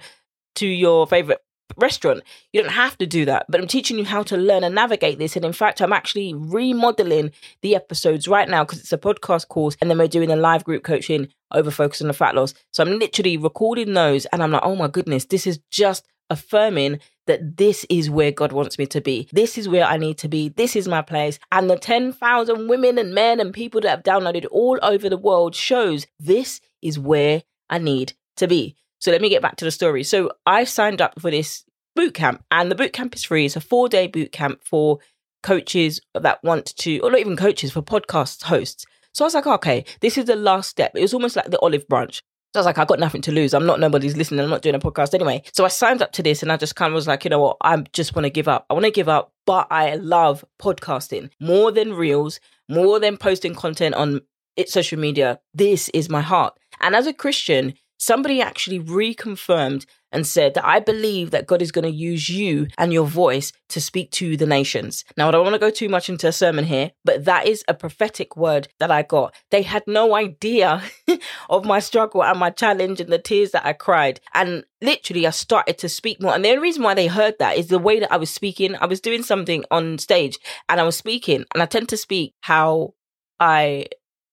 to 0.56 0.66
your 0.66 1.06
favorite 1.06 1.40
restaurant. 1.76 2.22
You 2.52 2.62
don't 2.62 2.72
have 2.72 2.96
to 2.98 3.06
do 3.06 3.24
that, 3.26 3.46
but 3.48 3.60
I'm 3.60 3.66
teaching 3.66 3.98
you 3.98 4.04
how 4.04 4.22
to 4.24 4.36
learn 4.36 4.64
and 4.64 4.74
navigate 4.74 5.18
this. 5.18 5.36
And 5.36 5.44
in 5.44 5.52
fact, 5.52 5.80
I'm 5.80 5.92
actually 5.92 6.34
remodeling 6.34 7.30
the 7.62 7.74
episodes 7.74 8.26
right 8.26 8.48
now 8.48 8.64
because 8.64 8.80
it's 8.80 8.92
a 8.92 8.98
podcast 8.98 9.48
course 9.48 9.76
and 9.80 9.90
then 9.90 9.98
we're 9.98 10.08
doing 10.08 10.30
a 10.30 10.36
live 10.36 10.64
group 10.64 10.82
coaching 10.82 11.28
over 11.52 11.70
focus 11.70 12.00
on 12.00 12.08
the 12.08 12.14
fat 12.14 12.34
loss. 12.34 12.54
So 12.72 12.82
I'm 12.82 12.98
literally 12.98 13.36
recording 13.36 13.94
those 13.94 14.26
and 14.26 14.42
I'm 14.42 14.50
like, 14.50 14.62
oh 14.64 14.76
my 14.76 14.88
goodness, 14.88 15.26
this 15.26 15.46
is 15.46 15.60
just 15.70 16.06
affirming 16.30 17.00
that 17.26 17.56
this 17.56 17.84
is 17.88 18.10
where 18.10 18.32
God 18.32 18.52
wants 18.52 18.78
me 18.78 18.86
to 18.86 19.00
be. 19.00 19.28
This 19.32 19.58
is 19.58 19.68
where 19.68 19.84
I 19.84 19.96
need 19.96 20.18
to 20.18 20.28
be. 20.28 20.48
This 20.48 20.76
is 20.76 20.88
my 20.88 21.02
place. 21.02 21.38
And 21.52 21.68
the 21.68 21.76
10,000 21.76 22.68
women 22.68 22.98
and 22.98 23.14
men 23.14 23.40
and 23.40 23.52
people 23.52 23.80
that 23.82 23.90
have 23.90 24.02
downloaded 24.02 24.46
all 24.50 24.78
over 24.82 25.08
the 25.08 25.16
world 25.16 25.54
shows 25.54 26.06
this 26.18 26.60
is 26.82 26.98
where 26.98 27.42
I 27.68 27.78
need 27.78 28.14
to 28.36 28.48
be. 28.48 28.76
So 28.98 29.10
let 29.10 29.20
me 29.20 29.28
get 29.28 29.42
back 29.42 29.56
to 29.56 29.64
the 29.64 29.70
story. 29.70 30.02
So 30.02 30.30
I 30.46 30.64
signed 30.64 31.00
up 31.00 31.20
for 31.20 31.30
this 31.30 31.64
boot 31.94 32.14
camp 32.14 32.44
and 32.50 32.70
the 32.70 32.74
boot 32.74 32.92
camp 32.92 33.14
is 33.14 33.24
free. 33.24 33.46
It's 33.46 33.56
a 33.56 33.60
four 33.60 33.88
day 33.88 34.06
boot 34.06 34.32
camp 34.32 34.60
for 34.64 34.98
coaches 35.42 36.00
that 36.14 36.42
want 36.42 36.74
to, 36.76 36.98
or 37.00 37.10
not 37.10 37.20
even 37.20 37.36
coaches, 37.36 37.72
for 37.72 37.82
podcast 37.82 38.44
hosts. 38.44 38.86
So 39.12 39.24
I 39.24 39.26
was 39.26 39.34
like, 39.34 39.46
okay, 39.46 39.84
this 40.00 40.18
is 40.18 40.26
the 40.26 40.36
last 40.36 40.68
step. 40.68 40.92
It 40.94 41.02
was 41.02 41.14
almost 41.14 41.36
like 41.36 41.50
the 41.50 41.60
olive 41.60 41.88
branch. 41.88 42.22
So 42.58 42.60
I 42.60 42.64
was 42.64 42.76
like, 42.76 42.78
I 42.78 42.84
got 42.86 42.98
nothing 42.98 43.22
to 43.22 43.30
lose. 43.30 43.54
I'm 43.54 43.66
not 43.66 43.78
nobody's 43.78 44.16
listening. 44.16 44.40
I'm 44.40 44.50
not 44.50 44.62
doing 44.62 44.74
a 44.74 44.80
podcast 44.80 45.14
anyway. 45.14 45.44
So 45.52 45.64
I 45.64 45.68
signed 45.68 46.02
up 46.02 46.10
to 46.14 46.24
this 46.24 46.42
and 46.42 46.50
I 46.50 46.56
just 46.56 46.74
kind 46.74 46.90
of 46.92 46.94
was 46.96 47.06
like, 47.06 47.22
you 47.22 47.30
know 47.30 47.38
what? 47.38 47.56
I 47.60 47.76
just 47.92 48.16
want 48.16 48.24
to 48.24 48.30
give 48.30 48.48
up. 48.48 48.66
I 48.68 48.74
want 48.74 48.84
to 48.84 48.90
give 48.90 49.08
up, 49.08 49.32
but 49.46 49.68
I 49.70 49.94
love 49.94 50.44
podcasting 50.60 51.30
more 51.40 51.70
than 51.70 51.92
reels, 51.92 52.40
more 52.68 52.98
than 52.98 53.16
posting 53.16 53.54
content 53.54 53.94
on 53.94 54.22
it 54.56 54.68
social 54.68 54.98
media. 54.98 55.38
This 55.54 55.88
is 55.90 56.08
my 56.08 56.20
heart. 56.20 56.58
And 56.80 56.96
as 56.96 57.06
a 57.06 57.12
Christian, 57.12 57.74
somebody 57.98 58.40
actually 58.40 58.80
reconfirmed 58.80 59.84
and 60.10 60.26
said 60.26 60.54
that 60.54 60.66
I 60.66 60.80
believe 60.80 61.30
that 61.30 61.46
God 61.46 61.60
is 61.60 61.72
going 61.72 61.84
to 61.84 61.90
use 61.90 62.28
you 62.28 62.68
and 62.78 62.92
your 62.92 63.06
voice 63.06 63.52
to 63.68 63.80
speak 63.80 64.10
to 64.12 64.36
the 64.36 64.46
nations. 64.46 65.04
Now, 65.16 65.28
I 65.28 65.30
don't 65.32 65.44
want 65.44 65.54
to 65.54 65.60
go 65.60 65.70
too 65.70 65.88
much 65.88 66.08
into 66.08 66.28
a 66.28 66.32
sermon 66.32 66.64
here, 66.64 66.92
but 67.04 67.26
that 67.26 67.46
is 67.46 67.62
a 67.68 67.74
prophetic 67.74 68.36
word 68.36 68.68
that 68.78 68.90
I 68.90 69.02
got. 69.02 69.34
They 69.50 69.62
had 69.62 69.82
no 69.86 70.14
idea 70.14 70.82
of 71.50 71.66
my 71.66 71.78
struggle 71.80 72.24
and 72.24 72.38
my 72.38 72.50
challenge 72.50 73.00
and 73.00 73.12
the 73.12 73.18
tears 73.18 73.50
that 73.50 73.66
I 73.66 73.74
cried. 73.74 74.20
And 74.32 74.64
literally, 74.80 75.26
I 75.26 75.30
started 75.30 75.78
to 75.78 75.88
speak 75.88 76.22
more. 76.22 76.34
And 76.34 76.44
the 76.44 76.50
only 76.50 76.62
reason 76.62 76.82
why 76.82 76.94
they 76.94 77.06
heard 77.06 77.34
that 77.38 77.58
is 77.58 77.68
the 77.68 77.78
way 77.78 78.00
that 78.00 78.12
I 78.12 78.16
was 78.16 78.30
speaking. 78.30 78.76
I 78.76 78.86
was 78.86 79.00
doing 79.00 79.22
something 79.22 79.64
on 79.70 79.98
stage 79.98 80.38
and 80.68 80.80
I 80.80 80.84
was 80.84 80.96
speaking, 80.96 81.44
and 81.52 81.62
I 81.62 81.66
tend 81.66 81.88
to 81.90 81.96
speak 81.96 82.34
how 82.40 82.94
I 83.40 83.86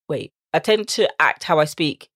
wait, 0.08 0.34
I 0.54 0.60
tend 0.60 0.88
to 0.90 1.10
act 1.20 1.44
how 1.44 1.60
I 1.60 1.66
speak. 1.66 2.10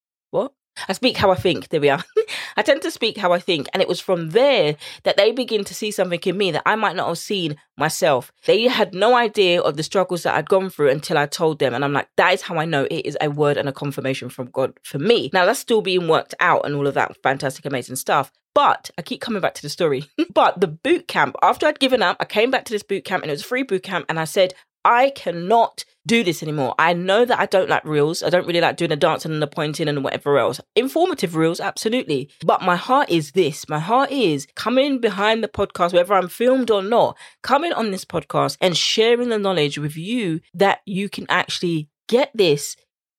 I 0.87 0.93
speak 0.93 1.17
how 1.17 1.31
I 1.31 1.35
think. 1.35 1.69
There 1.69 1.81
we 1.81 1.89
are. 1.89 2.03
I 2.57 2.61
tend 2.61 2.81
to 2.83 2.91
speak 2.91 3.17
how 3.17 3.31
I 3.31 3.39
think. 3.39 3.67
And 3.73 3.81
it 3.81 3.87
was 3.87 3.99
from 3.99 4.31
there 4.31 4.75
that 5.03 5.17
they 5.17 5.31
begin 5.31 5.63
to 5.65 5.73
see 5.73 5.91
something 5.91 6.19
in 6.25 6.37
me 6.37 6.51
that 6.51 6.63
I 6.65 6.75
might 6.75 6.95
not 6.95 7.07
have 7.07 7.17
seen 7.17 7.57
myself. 7.77 8.31
They 8.45 8.63
had 8.63 8.93
no 8.93 9.15
idea 9.15 9.61
of 9.61 9.77
the 9.77 9.83
struggles 9.83 10.23
that 10.23 10.35
I'd 10.35 10.49
gone 10.49 10.69
through 10.69 10.89
until 10.89 11.17
I 11.17 11.25
told 11.25 11.59
them. 11.59 11.73
And 11.73 11.83
I'm 11.83 11.93
like, 11.93 12.09
that 12.17 12.33
is 12.33 12.41
how 12.41 12.57
I 12.57 12.65
know 12.65 12.85
it 12.89 13.05
is 13.05 13.17
a 13.21 13.29
word 13.29 13.57
and 13.57 13.69
a 13.69 13.73
confirmation 13.73 14.29
from 14.29 14.47
God 14.47 14.73
for 14.83 14.99
me. 14.99 15.29
Now, 15.33 15.45
that's 15.45 15.59
still 15.59 15.81
being 15.81 16.07
worked 16.07 16.35
out 16.39 16.65
and 16.65 16.75
all 16.75 16.87
of 16.87 16.93
that 16.95 17.15
fantastic, 17.23 17.65
amazing 17.65 17.95
stuff. 17.95 18.31
But 18.55 18.89
I 18.97 19.03
keep 19.03 19.21
coming 19.21 19.41
back 19.41 19.53
to 19.55 19.61
the 19.61 19.69
story. 19.69 20.05
but 20.33 20.59
the 20.59 20.67
boot 20.67 21.07
camp, 21.07 21.35
after 21.41 21.65
I'd 21.65 21.79
given 21.79 22.01
up, 22.01 22.17
I 22.19 22.25
came 22.25 22.51
back 22.51 22.65
to 22.65 22.73
this 22.73 22.83
boot 22.83 23.05
camp 23.05 23.23
and 23.23 23.31
it 23.31 23.33
was 23.33 23.41
a 23.41 23.45
free 23.45 23.63
boot 23.63 23.83
camp. 23.83 24.05
And 24.09 24.19
I 24.19 24.25
said, 24.25 24.53
I 24.89 25.11
cannot 25.11 25.85
do 26.07 26.23
this 26.23 26.41
anymore. 26.41 26.73
I 26.79 26.93
know 26.93 27.23
that 27.23 27.39
I 27.39 27.45
don't 27.45 27.69
like 27.69 27.85
reels. 27.85 28.23
I 28.23 28.31
don't 28.31 28.47
really 28.47 28.59
like 28.59 28.75
doing 28.75 28.89
the 28.89 28.95
dancing 28.95 29.31
and 29.31 29.41
the 29.41 29.45
pointing 29.45 29.87
and 29.87 30.03
whatever 30.03 30.39
else. 30.39 30.59
Informative 30.75 31.35
reels, 31.35 31.59
absolutely. 31.59 32.31
But 32.43 32.63
my 32.63 32.75
heart 32.75 33.11
is 33.11 33.33
this. 33.33 33.69
My 33.69 33.77
heart 33.77 34.09
is 34.09 34.47
coming 34.55 34.99
behind 34.99 35.43
the 35.43 35.47
podcast, 35.47 35.93
whether 35.93 36.15
I'm 36.15 36.27
filmed 36.27 36.71
or 36.71 36.81
not, 36.81 37.15
coming 37.43 37.71
on 37.71 37.91
this 37.91 38.03
podcast 38.03 38.57
and 38.59 38.75
sharing 38.75 39.29
the 39.29 39.37
knowledge 39.37 39.77
with 39.77 39.95
you 39.95 40.39
that 40.55 40.79
you 40.87 41.07
can 41.07 41.27
actually 41.29 41.87
get 42.07 42.31
this 42.33 42.75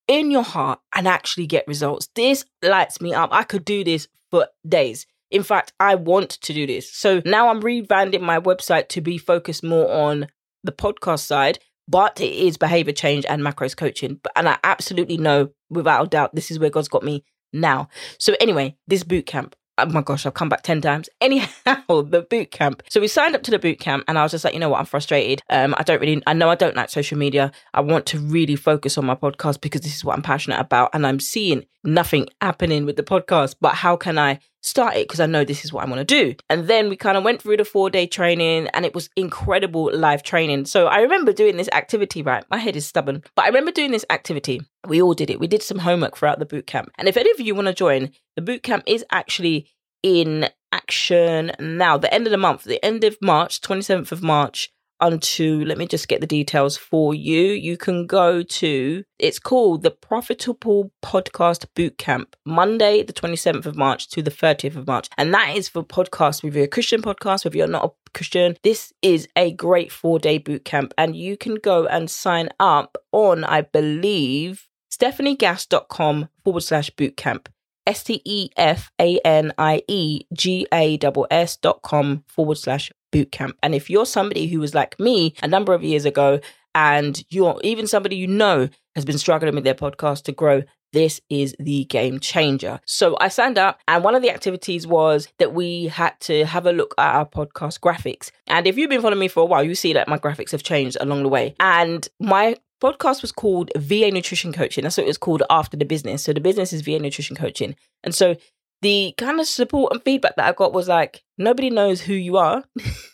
in 0.08 0.32
your 0.32 0.43
heart 0.43 0.81
and 0.93 1.06
actually 1.06 1.46
get 1.46 1.69
results. 1.69 2.08
This 2.17 2.44
lights 2.64 3.00
me 3.00 3.14
up. 3.14 3.31
I 3.32 3.44
could 3.44 3.64
do 3.64 3.84
this 3.84 4.08
for 4.32 4.49
days. 4.69 5.06
In 5.31 5.44
fact, 5.44 5.72
I 5.78 5.94
want 5.94 6.31
to 6.31 6.52
do 6.52 6.67
this. 6.67 6.93
So 6.93 7.22
now 7.25 7.49
I'm 7.49 7.62
rebranding 7.62 8.22
my 8.22 8.40
website 8.40 8.88
to 8.88 9.00
be 9.00 9.19
focused 9.19 9.62
more 9.62 9.88
on 9.88 10.26
the 10.65 10.73
podcast 10.73 11.21
side, 11.27 11.59
but 11.89 12.21
it 12.21 12.33
is 12.33 12.57
behavior 12.57 12.93
change 12.93 13.27
and 13.29 13.43
macros 13.43 13.77
coaching. 13.77 14.21
But 14.23 14.33
and 14.37 14.49
I 14.49 14.59
absolutely 14.65 15.17
know 15.17 15.51
without 15.69 16.07
a 16.07 16.09
doubt 16.09 16.35
this 16.35 16.51
is 16.51 16.59
where 16.59 16.71
God's 16.71 16.89
got 16.89 17.03
me 17.03 17.25
now. 17.53 17.89
So 18.19 18.35
anyway, 18.41 18.77
this 18.87 19.03
boot 19.03 19.27
camp. 19.27 19.56
Oh 19.79 19.87
my 19.87 20.03
gosh, 20.03 20.27
I've 20.27 20.34
come 20.34 20.51
back 20.51 20.63
10 20.63 20.82
times. 20.82 21.08
Anyhow, 21.23 22.03
the 22.03 22.27
boot 22.29 22.51
camp. 22.51 22.82
So 22.91 23.01
we 23.01 23.08
signed 23.08 23.34
up 23.34 23.43
to 23.44 23.51
the 23.51 23.58
boot 23.58 23.81
camp 23.81 24.05
and 24.06 24.19
I 24.19 24.23
was 24.23 24.31
just 24.31 24.44
like, 24.44 24.53
you 24.53 24.61
know 24.61 24.69
what, 24.69 24.79
I'm 24.79 24.84
frustrated. 24.84 25.41
Um, 25.49 25.75
I 25.79 25.82
don't 25.82 26.01
really 26.01 26.23
I 26.27 26.34
know 26.34 26.51
I 26.51 26.55
don't 26.55 26.77
like 26.77 26.91
social 26.91 27.17
media. 27.17 27.51
I 27.73 27.81
want 27.81 28.05
to 28.06 28.19
really 28.19 28.56
focus 28.56 28.99
on 28.99 29.06
my 29.06 29.15
podcast 29.15 29.61
because 29.63 29.81
this 29.81 29.96
is 29.96 30.05
what 30.05 30.17
I'm 30.17 30.23
passionate 30.23 30.61
about. 30.61 30.91
And 30.93 31.06
I'm 31.06 31.19
seeing 31.19 31.65
nothing 31.82 32.27
happening 32.43 32.84
with 32.84 32.96
the 32.96 33.03
podcast. 33.03 33.56
But 33.61 33.75
how 33.75 33.96
can 33.96 34.19
I 34.19 34.39
start 34.62 34.96
it 34.96 35.08
because 35.08 35.20
I 35.20 35.26
know 35.26 35.44
this 35.44 35.64
is 35.64 35.72
what 35.72 35.86
I 35.86 35.90
want 35.90 36.00
to 36.00 36.05
do. 36.05 36.34
And 36.48 36.69
then 36.69 36.88
we 36.88 36.96
kind 36.96 37.17
of 37.17 37.24
went 37.24 37.43
through 37.43 37.56
the 37.56 37.64
four 37.64 37.90
day 37.90 38.06
training 38.06 38.69
and 38.69 38.84
it 38.84 38.94
was 38.94 39.10
incredible 39.17 39.90
live 39.93 40.22
training. 40.22 40.67
So 40.67 40.86
I 40.86 41.00
remember 41.00 41.32
doing 41.32 41.56
this 41.56 41.69
activity, 41.72 42.22
right? 42.22 42.44
My 42.50 42.58
head 42.58 42.76
is 42.76 42.86
stubborn, 42.86 43.22
but 43.34 43.44
I 43.44 43.48
remember 43.48 43.72
doing 43.72 43.90
this 43.90 44.05
activity. 44.10 44.62
We 44.86 45.00
all 45.02 45.14
did 45.14 45.31
it. 45.31 45.40
We 45.40 45.46
did 45.46 45.62
some 45.62 45.79
homework 45.79 46.17
throughout 46.17 46.38
the 46.38 46.46
boot 46.46 46.67
camp. 46.67 46.90
And 46.98 47.08
if 47.08 47.17
any 47.17 47.31
of 47.31 47.40
you 47.40 47.55
want 47.55 47.69
to 47.69 47.74
join, 47.74 48.10
the 48.36 48.43
boot 48.43 48.62
camp 48.62 48.84
is 48.86 49.05
actually 49.10 49.69
in 50.02 50.48
action 50.72 51.52
now, 51.58 51.98
the 51.98 52.12
end 52.12 52.26
of 52.26 52.31
the 52.31 52.38
month, 52.38 52.64
the 52.64 52.84
end 52.84 53.05
of 53.05 53.17
March, 53.20 53.60
27th 53.60 54.12
of 54.12 54.22
March 54.22 54.70
onto, 55.01 55.65
let 55.65 55.79
me 55.79 55.87
just 55.87 56.09
get 56.09 56.21
the 56.21 56.27
details 56.27 56.77
for 56.77 57.15
you. 57.15 57.53
You 57.53 57.77
can 57.77 58.07
go 58.07 58.43
to, 58.43 59.05
it's 59.19 59.39
called 59.39 59.83
the 59.83 59.91
Profitable 59.91 60.93
Podcast 61.03 61.67
Bootcamp, 61.75 62.35
Monday, 62.45 63.03
the 63.03 63.13
27th 63.13 63.67
of 63.67 63.77
March 63.77 64.09
to 64.11 64.23
the 64.23 64.31
30th 64.31 64.77
of 64.77 64.87
March. 64.87 65.09
And 65.17 65.33
that 65.35 65.57
is 65.57 65.69
for 65.69 65.83
podcasts, 65.83 66.43
whether 66.43 66.59
you're 66.59 66.67
a 66.67 66.69
Christian 66.69 67.03
podcast, 67.03 67.45
whether 67.45 67.57
you're 67.57 67.67
not 67.67 67.85
a 67.85 68.11
Christian. 68.13 68.57
This 68.63 68.93
is 69.03 69.29
a 69.37 69.53
great 69.53 69.93
four 69.93 70.19
day 70.19 70.39
bootcamp. 70.39 70.93
And 70.99 71.17
you 71.17 71.37
can 71.37 71.57
go 71.57 71.87
and 71.87 72.11
sign 72.11 72.49
up 72.59 72.99
on, 73.13 73.45
I 73.45 73.63
believe, 73.63 74.69
stefaniegass.com 74.93 76.29
forward 76.45 76.63
slash 76.63 76.91
bootcamp. 76.91 77.47
S 77.87 78.05
T 78.05 78.21
E 78.25 78.51
F 78.57 78.93
A 79.01 79.19
N 79.25 79.53
I 79.59 79.83
E 79.89 80.21
G 80.33 80.67
A 80.73 80.99
S 81.03 81.27
S 81.31 81.57
dot 81.57 81.83
com 81.83 82.25
forward 82.29 82.59
slash 82.59 82.93
bootcamp. 83.12 83.52
And 83.62 83.74
if 83.74 83.90
you're 83.90 84.06
somebody 84.06 84.46
who 84.46 84.60
was 84.60 84.74
like 84.74 84.98
me 84.98 85.34
a 85.43 85.48
number 85.48 85.72
of 85.72 85.82
years 85.82 86.05
ago 86.05 86.40
and 86.74 87.22
you're 87.31 87.60
even 87.64 87.86
somebody 87.86 88.17
you 88.17 88.26
know 88.26 88.69
has 88.94 89.05
been 89.05 89.19
struggling 89.19 89.55
with 89.55 89.64
their 89.64 89.74
podcast 89.74 90.22
to 90.24 90.32
grow, 90.32 90.62
this 90.93 91.20
is 91.31 91.55
the 91.58 91.84
game 91.84 92.19
changer. 92.19 92.81
So 92.84 93.17
I 93.20 93.29
signed 93.29 93.58
up, 93.58 93.79
and 93.86 94.02
one 94.02 94.14
of 94.14 94.22
the 94.22 94.31
activities 94.31 94.86
was 94.86 95.29
that 95.38 95.55
we 95.55 95.86
had 95.86 96.19
to 96.22 96.44
have 96.44 96.67
a 96.67 96.72
look 96.72 96.94
at 96.98 97.14
our 97.14 97.26
podcast 97.26 97.81
graphics. 97.81 98.31
And 98.48 98.67
if 98.67 98.76
you've 98.76 98.90
been 98.90 99.02
following 99.02 99.20
me 99.20 99.29
for 99.29 99.40
a 99.40 99.46
while, 99.46 99.62
you 99.62 99.74
see 99.74 99.93
that 99.93 100.08
my 100.08 100.19
graphics 100.19 100.50
have 100.50 100.62
changed 100.62 100.96
along 101.00 101.22
the 101.22 101.29
way. 101.29 101.55
And 101.60 102.08
my 102.19 102.56
podcast 102.82 103.22
was 103.22 103.31
called 103.31 103.70
VA 103.76 104.10
Nutrition 104.10 104.52
Coaching. 104.52 104.82
That's 104.82 104.96
what 104.96 105.05
it 105.05 105.08
was 105.08 105.19
called 105.19 105.43
after 105.50 105.76
the 105.76 105.84
business. 105.84 106.24
So 106.24 106.32
the 106.32 106.40
business 106.40 106.72
is 106.72 106.81
VA 106.81 106.98
Nutrition 106.98 107.36
Coaching. 107.36 107.76
And 108.02 108.14
so 108.14 108.36
the 108.82 109.15
kind 109.19 109.41
of 109.41 109.46
support 109.46 109.93
and 109.93 110.03
feedback 110.03 110.37
that 110.37 110.49
I 110.49 110.53
got 110.53 110.72
was 110.72 110.89
like, 110.89 111.22
nobody 111.39 111.70
knows 111.70 112.03
who 112.03 112.15
you 112.15 112.37
are. 112.37 112.65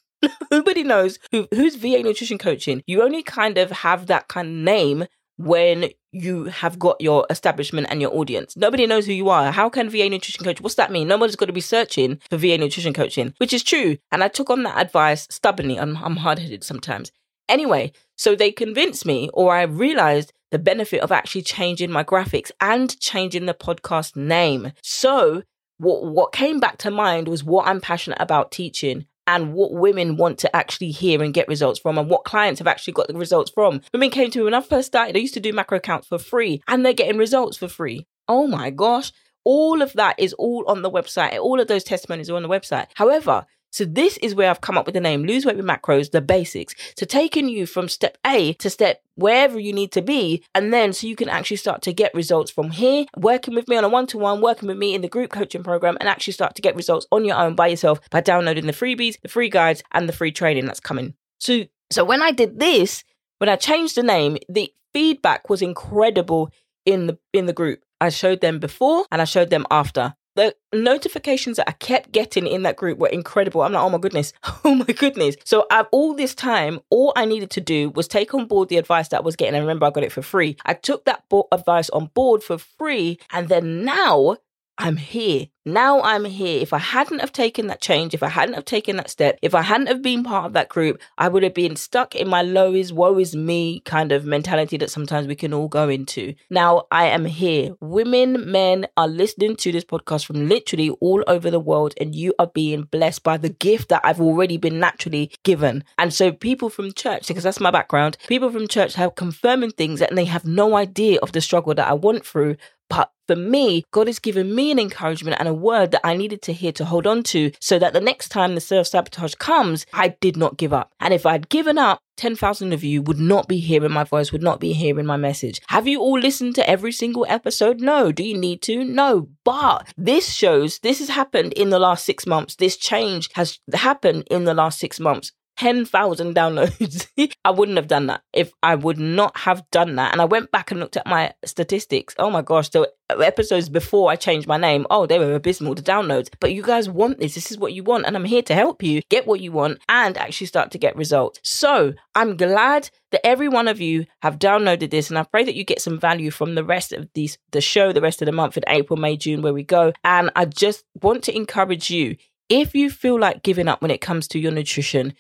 nobody 0.51 0.83
knows 0.83 1.19
who 1.31 1.47
who's 1.53 1.77
VA 1.77 2.03
Nutrition 2.03 2.39
Coaching. 2.39 2.83
You 2.87 3.03
only 3.03 3.23
kind 3.23 3.59
of 3.59 3.71
have 3.71 4.07
that 4.07 4.29
kind 4.29 4.49
of 4.49 4.55
name 4.55 5.07
when 5.39 5.91
you 6.13 6.45
have 6.45 6.79
got 6.79 7.01
your 7.01 7.27
establishment 7.29 7.87
and 7.91 8.01
your 8.01 8.15
audience. 8.15 8.57
Nobody 8.57 8.87
knows 8.87 9.07
who 9.07 9.13
you 9.13 9.29
are. 9.29 9.53
How 9.53 9.69
can 9.69 9.91
VA 9.91 10.09
nutrition 10.09 10.45
coach? 10.45 10.61
What's 10.61 10.77
that 10.77 10.91
mean? 10.91 11.09
Nobody's 11.09 11.37
got 11.37 11.47
to 11.47 11.53
be 11.53 11.61
searching 11.61 12.21
for 12.31 12.39
VA 12.39 12.57
nutrition 12.57 12.95
coaching, 12.95 13.35
which 13.39 13.53
is 13.53 13.63
true. 13.63 13.99
And 14.11 14.25
I 14.25 14.29
took 14.29 14.49
on 14.49 14.63
that 14.63 14.79
advice 14.79 15.27
stubbornly. 15.31 15.79
I'm, 15.79 15.97
I'm 15.99 16.17
hard 16.17 16.39
headed 16.39 16.65
sometimes. 16.65 17.13
Anyway, 17.49 17.93
so 18.17 18.35
they 18.35 18.51
convinced 18.51 19.05
me, 19.05 19.29
or 19.35 19.55
I 19.55 19.63
realized 19.63 20.33
the 20.51 20.59
benefit 20.59 21.01
of 21.01 21.13
actually 21.13 21.43
changing 21.43 21.91
my 21.91 22.03
graphics 22.03 22.51
and 22.61 22.99
changing 22.99 23.47
the 23.47 23.55
podcast 23.55 24.17
name. 24.17 24.73
So 24.83 25.43
what 25.79 26.05
what 26.05 26.33
came 26.33 26.61
back 26.61 26.79
to 26.79 26.91
mind 26.91 27.29
was 27.29 27.45
what 27.45 27.67
I'm 27.67 27.81
passionate 27.81 28.21
about 28.21 28.51
teaching 28.51 29.07
and 29.27 29.53
what 29.55 29.73
women 29.73 30.17
want 30.17 30.39
to 30.39 30.57
actually 30.57 30.91
hear 30.91 31.23
and 31.23 31.35
get 31.35 31.49
results 31.49 31.81
from 31.81 31.99
and 31.99 32.09
what 32.09 32.25
clients 32.25 32.61
have 32.61 32.69
actually 32.69 32.93
got 32.93 33.09
the 33.09 33.15
results 33.15 33.51
from. 33.51 33.81
Women 33.93 34.11
came 34.11 34.31
to 34.31 34.39
me 34.39 34.45
when 34.45 34.55
I 34.55 34.61
first 34.61 34.87
started, 34.87 35.17
I 35.17 35.21
used 35.21 35.35
to 35.35 35.41
do 35.41 35.53
macro 35.53 35.79
accounts 35.79 36.07
for 36.07 36.19
free 36.19 36.63
and 36.69 36.85
they're 36.85 36.93
getting 36.93 37.19
results 37.19 37.57
for 37.57 37.69
free. 37.69 38.07
Oh 38.29 38.47
my 38.47 38.71
gosh. 38.71 39.13
All 39.45 39.83
of 39.83 39.93
that 39.95 40.19
is 40.19 40.33
all 40.35 40.65
on 40.67 40.83
the 40.83 40.91
website. 40.91 41.39
All 41.39 41.61
of 41.61 41.69
those 41.69 41.85
testimonies 41.85 42.31
are 42.31 42.37
on 42.37 42.43
the 42.43 42.49
website. 42.49 42.87
However, 42.95 43.47
so 43.71 43.85
this 43.85 44.17
is 44.19 44.35
where 44.35 44.49
I've 44.49 44.61
come 44.61 44.79
up 44.79 44.87
with 44.87 44.95
the 44.95 45.01
name 45.01 45.25
Lose 45.25 45.45
Weight 45.45 45.57
with 45.57 45.67
Macros, 45.67 46.11
the 46.11 46.21
basics. 46.21 46.75
So 46.99 47.05
taking 47.05 47.49
you 47.49 47.67
from 47.67 47.89
step 47.89 48.17
A 48.27 48.55
to 48.55 48.71
step 48.71 49.03
wherever 49.17 49.59
you 49.59 49.73
need 49.73 49.93
to 49.93 50.03
be. 50.03 50.43
And 50.55 50.73
then 50.73 50.93
so 50.93 51.07
you 51.07 51.17
can 51.17 51.29
actually 51.29 51.59
start 51.59 51.83
to 51.83 51.93
get 51.93 52.15
results 52.15 52.51
from 52.51 52.71
here, 52.71 53.07
working 53.17 53.55
with 53.55 53.69
me 53.69 53.77
on 53.77 53.85
a 53.85 53.89
one 53.89 54.07
to 54.09 54.19
one, 54.19 54.41
working 54.41 54.69
with 54.69 54.79
me 54.79 54.95
in 54.95 55.03
the 55.03 55.09
group 55.09 55.31
coaching 55.31 55.63
program, 55.63 55.97
and 56.01 56.09
actually 56.09 56.33
start 56.33 56.55
to 56.55 56.63
get 56.63 56.77
results 56.77 57.07
on 57.13 57.25
your 57.25 57.37
own 57.37 57.55
by 57.55 57.67
yourself 57.67 58.01
by 58.11 58.21
downloading 58.21 58.67
the 58.67 58.73
freebies, 58.73 59.21
the 59.21 59.29
free 59.29 59.51
guides, 59.51 59.83
and 59.93 60.09
the 60.09 60.13
free 60.13 60.33
training 60.33 60.67
that's 60.67 60.81
coming. 60.81 61.15
So, 61.39 61.65
so 61.91 62.05
when 62.05 62.23
I 62.23 62.31
did 62.33 62.59
this, 62.59 63.05
when 63.39 63.51
I 63.51 63.57
changed 63.57 63.97
the 63.97 64.03
name, 64.03 64.39
the 64.49 64.73
feedback 64.95 65.51
was 65.51 65.61
incredible 65.61 66.51
in 66.87 67.09
the 67.09 67.19
in 67.33 67.47
the 67.47 67.53
group. 67.53 67.83
I 68.01 68.09
showed 68.09 68.41
them 68.41 68.59
before 68.59 69.05
and 69.11 69.21
I 69.21 69.25
showed 69.25 69.51
them 69.51 69.67
after 69.71 70.15
the 70.37 70.55
notifications 70.73 71.57
that 71.57 71.69
I 71.69 71.73
kept 71.73 72.13
getting 72.13 72.47
in 72.47 72.63
that 72.63 72.77
group 72.77 72.99
were 72.99 73.09
incredible. 73.09 73.63
I'm 73.63 73.73
like, 73.73 73.83
oh 73.83 73.91
my 73.91 73.99
goodness, 73.99 74.33
oh 74.65 74.75
my 74.75 74.85
goodness. 74.85 75.37
So 75.45 75.67
I've, 75.71 75.87
all 75.91 76.15
this 76.15 76.35
time, 76.35 76.81
all 76.91 77.13
I 77.17 77.25
needed 77.25 77.51
to 77.53 77.61
do 77.61 77.91
was 77.91 78.07
take 78.07 78.35
on 78.35 78.47
board 78.47 78.69
the 78.69 78.77
advice 78.77 79.09
that 79.09 79.19
I 79.19 79.23
was 79.23 79.37
getting. 79.37 79.55
And 79.55 79.65
remember, 79.65 79.87
I 79.87 79.91
got 79.91 80.05
it 80.05 80.13
for 80.13 80.23
free. 80.23 80.57
I 80.65 80.75
took 80.75 81.05
that 81.07 81.25
advice 81.51 81.91
on 81.91 82.11
board 82.15 82.43
for 82.43 82.59
free. 82.59 83.19
And 83.33 83.49
then 83.49 83.85
now 83.85 84.37
I'm 84.79 84.99
here. 84.99 85.47
Now 85.65 86.01
I'm 86.03 86.25
here. 86.27 86.61
If 86.61 86.73
I 86.73 86.79
hadn't 86.79 87.19
have 87.19 87.33
taken 87.33 87.67
that 87.67 87.81
change, 87.81 88.15
if 88.15 88.23
I 88.23 88.29
hadn't 88.29 88.55
have 88.55 88.65
taken 88.65 88.97
that 88.97 89.11
step, 89.11 89.39
if 89.43 89.55
I 89.55 89.63
hadn't 89.63 89.89
have 89.89 90.03
been 90.03 90.23
part 90.23 90.47
of 90.47 90.53
that 90.53 90.69
group, 90.69 91.01
I 91.19 91.29
would 91.29 91.43
have 91.43 91.55
been 91.55 91.77
stuck 91.77 92.15
in 92.15 92.29
my 92.29 92.43
low 92.43 92.73
is 92.73 92.93
woe 92.93 93.19
is 93.19 93.35
me 93.35 93.81
kind 93.81 94.13
of 94.13 94.25
mentality 94.25 94.77
that 94.77 94.91
sometimes 94.91 95.27
we 95.27 95.35
can 95.35 95.53
all 95.53 95.69
go 95.69 95.89
into. 95.89 96.35
Now 96.51 96.87
I 96.91 97.07
am 97.07 97.25
here. 97.25 97.75
Women, 97.81 98.51
men 98.51 98.87
are 98.97 99.09
listening 99.09 99.57
to 99.57 99.73
this 99.73 99.85
podcast 99.85 100.27
from 100.27 100.49
literally 100.49 100.91
all 101.01 101.25
over 101.27 101.51
the 101.51 101.59
world 101.59 101.95
and 102.01 102.15
you 102.15 102.35
are 102.39 102.47
being 102.47 102.83
blessed 102.83 103.23
by 103.23 103.39
the 103.39 103.49
gift 103.49 103.89
that 103.89 104.03
I've 104.05 104.21
already 104.21 104.59
been 104.59 104.79
naturally 104.79 105.33
given. 105.43 105.85
And 105.99 106.13
so 106.13 106.31
people 106.33 106.69
from 106.69 106.93
church, 106.93 107.29
because 107.29 107.45
that's 107.45 107.61
my 107.61 107.71
background, 107.71 108.19
people 108.29 108.51
from 108.51 108.69
church 108.69 108.95
have 108.95 109.15
confirming 109.15 109.71
things 109.71 110.03
and 110.03 110.17
they 110.17 110.27
have 110.27 110.45
no 110.45 110.77
idea 110.77 111.19
of 111.23 111.33
the 111.33 111.41
struggle 111.41 111.75
that 111.75 111.89
I 111.89 111.95
went 111.95 112.27
through 112.27 112.57
but 112.89 113.13
for 113.27 113.37
me, 113.37 113.85
God 113.91 114.07
has 114.07 114.19
given 114.19 114.55
me 114.55 114.71
an 114.71 114.79
encouragement 114.79 115.37
and 115.39 115.49
a 115.49 115.55
word 115.55 115.91
that 115.91 116.07
I 116.07 116.17
needed 116.17 116.43
to 116.43 116.53
hear 116.53 116.73
to 116.73 116.85
hold 116.85 117.07
on 117.07 117.23
to 117.25 117.51
so 117.61 117.79
that 117.79 117.93
the 117.93 118.01
next 118.01 118.29
time 118.29 118.55
the 118.55 118.61
self 118.61 118.87
sabotage 118.87 119.35
comes, 119.35 119.87
I 119.93 120.09
did 120.21 120.37
not 120.37 120.57
give 120.57 120.73
up. 120.73 120.93
And 121.01 121.13
if 121.13 121.27
I'd 121.27 121.49
given 121.49 121.79
up, 121.79 122.01
10,000 122.17 122.73
of 122.73 122.83
you 122.83 123.03
would 123.03 123.21
not 123.21 123.47
be 123.47 123.59
hearing 123.59 123.93
my 123.93 124.05
voice, 124.05 124.33
would 124.33 124.43
not 124.43 124.59
be 124.59 124.73
hearing 124.73 125.07
my 125.07 125.17
message. 125.17 125.61
Have 125.69 125.87
you 125.87 126.01
all 126.01 126.19
listened 126.19 126.55
to 126.55 126.69
every 126.69 126.93
single 126.93 127.27
episode? 127.29 127.81
No. 127.81 128.11
Do 128.11 128.25
you 128.25 128.37
need 128.37 128.63
to? 128.63 128.85
No. 128.85 129.29
But 129.45 129.93
this 129.97 130.33
shows 130.33 130.79
this 130.79 130.99
has 131.01 131.11
happened 131.11 131.53
in 131.53 131.71
the 131.71 131.79
last 131.79 132.05
six 132.05 132.27
months. 132.27 132.57
This 132.57 132.77
change 132.77 133.29
has 133.35 133.59
happened 133.75 134.25
in 134.31 134.45
the 134.45 134.55
last 134.55 134.79
six 134.79 134.99
months. 134.99 135.33
10,000 135.57 136.35
downloads. 136.35 137.07
I 137.45 137.51
wouldn't 137.51 137.79
have 137.79 137.89
done 137.89 138.07
that 138.07 138.23
if 138.33 138.53
I 138.63 138.75
would 138.75 138.99
not 138.99 139.37
have 139.39 139.69
done 139.71 139.97
that. 139.97 140.13
And 140.13 140.21
I 140.21 140.25
went 140.25 140.51
back 140.51 140.71
and 140.71 140.81
looked 140.81 140.97
at 140.97 141.07
my 141.07 141.33
statistics. 141.45 142.15
Oh 142.19 142.31
my 142.31 142.43
gosh, 142.43 142.69
the 142.69 142.91
episodes 143.09 143.69
before 143.69 144.11
I 144.11 144.17
changed 144.17 144.47
my 144.47 144.57
name, 144.57 144.87
oh, 144.91 145.07
they 145.07 145.19
were 145.19 145.35
abysmal, 145.35 145.75
the 145.75 145.83
downloads. 145.83 146.29
But 146.41 146.53
you 146.53 146.63
guys 146.63 146.89
want 146.89 147.19
this. 147.19 147.35
This 147.35 147.51
is 147.51 147.59
what 147.59 147.73
you 147.73 147.83
want. 147.83 148.07
And 148.07 148.17
I'm 148.17 148.25
here 148.25 148.43
to 148.43 148.55
help 148.55 148.83
you 148.83 149.03
get 149.09 149.27
what 149.27 149.41
you 149.41 149.53
want 149.53 149.79
and 149.89 150.17
actually 150.17 150.49
start 150.49 150.71
to 150.73 150.79
get 150.79 150.97
results. 150.97 151.41
So 151.43 151.95
I'm 152.15 152.37
glad 152.37 152.91
that 153.13 153.27
every 153.27 153.49
one 153.49 153.69
of 153.69 153.81
you 153.81 154.07
have 154.23 154.39
downloaded 154.39 154.91
this. 154.91 155.09
And 155.09 155.19
I 155.19 155.23
pray 155.23 155.45
that 155.45 155.55
you 155.55 155.65
get 155.65 155.81
some 155.81 155.99
value 155.99 156.31
from 156.31 156.55
the 156.55 156.65
rest 156.65 156.93
of 156.93 157.09
these, 157.15 157.39
the 157.53 157.61
show, 157.61 157.93
the 157.93 158.01
rest 158.01 158.23
of 158.23 158.27
the 158.27 158.33
month 158.33 158.57
in 158.57 158.65
April, 158.67 158.99
May, 158.99 159.17
June, 159.17 159.43
where 159.43 159.55
we 159.55 159.63
go. 159.63 159.93
And 160.05 160.31
I 160.37 160.45
just 160.45 160.85
want 161.01 161.25
to 161.25 161.37
encourage 161.37 161.91
you 161.91 162.17
if 162.49 162.75
you 162.75 162.91
feel 162.91 163.19
like 163.19 163.43
giving 163.43 163.69
up 163.69 163.83
when 163.83 163.91
it 163.91 164.01
comes 164.01 164.29
to 164.29 164.39
your 164.39 164.53
nutrition, 164.53 165.15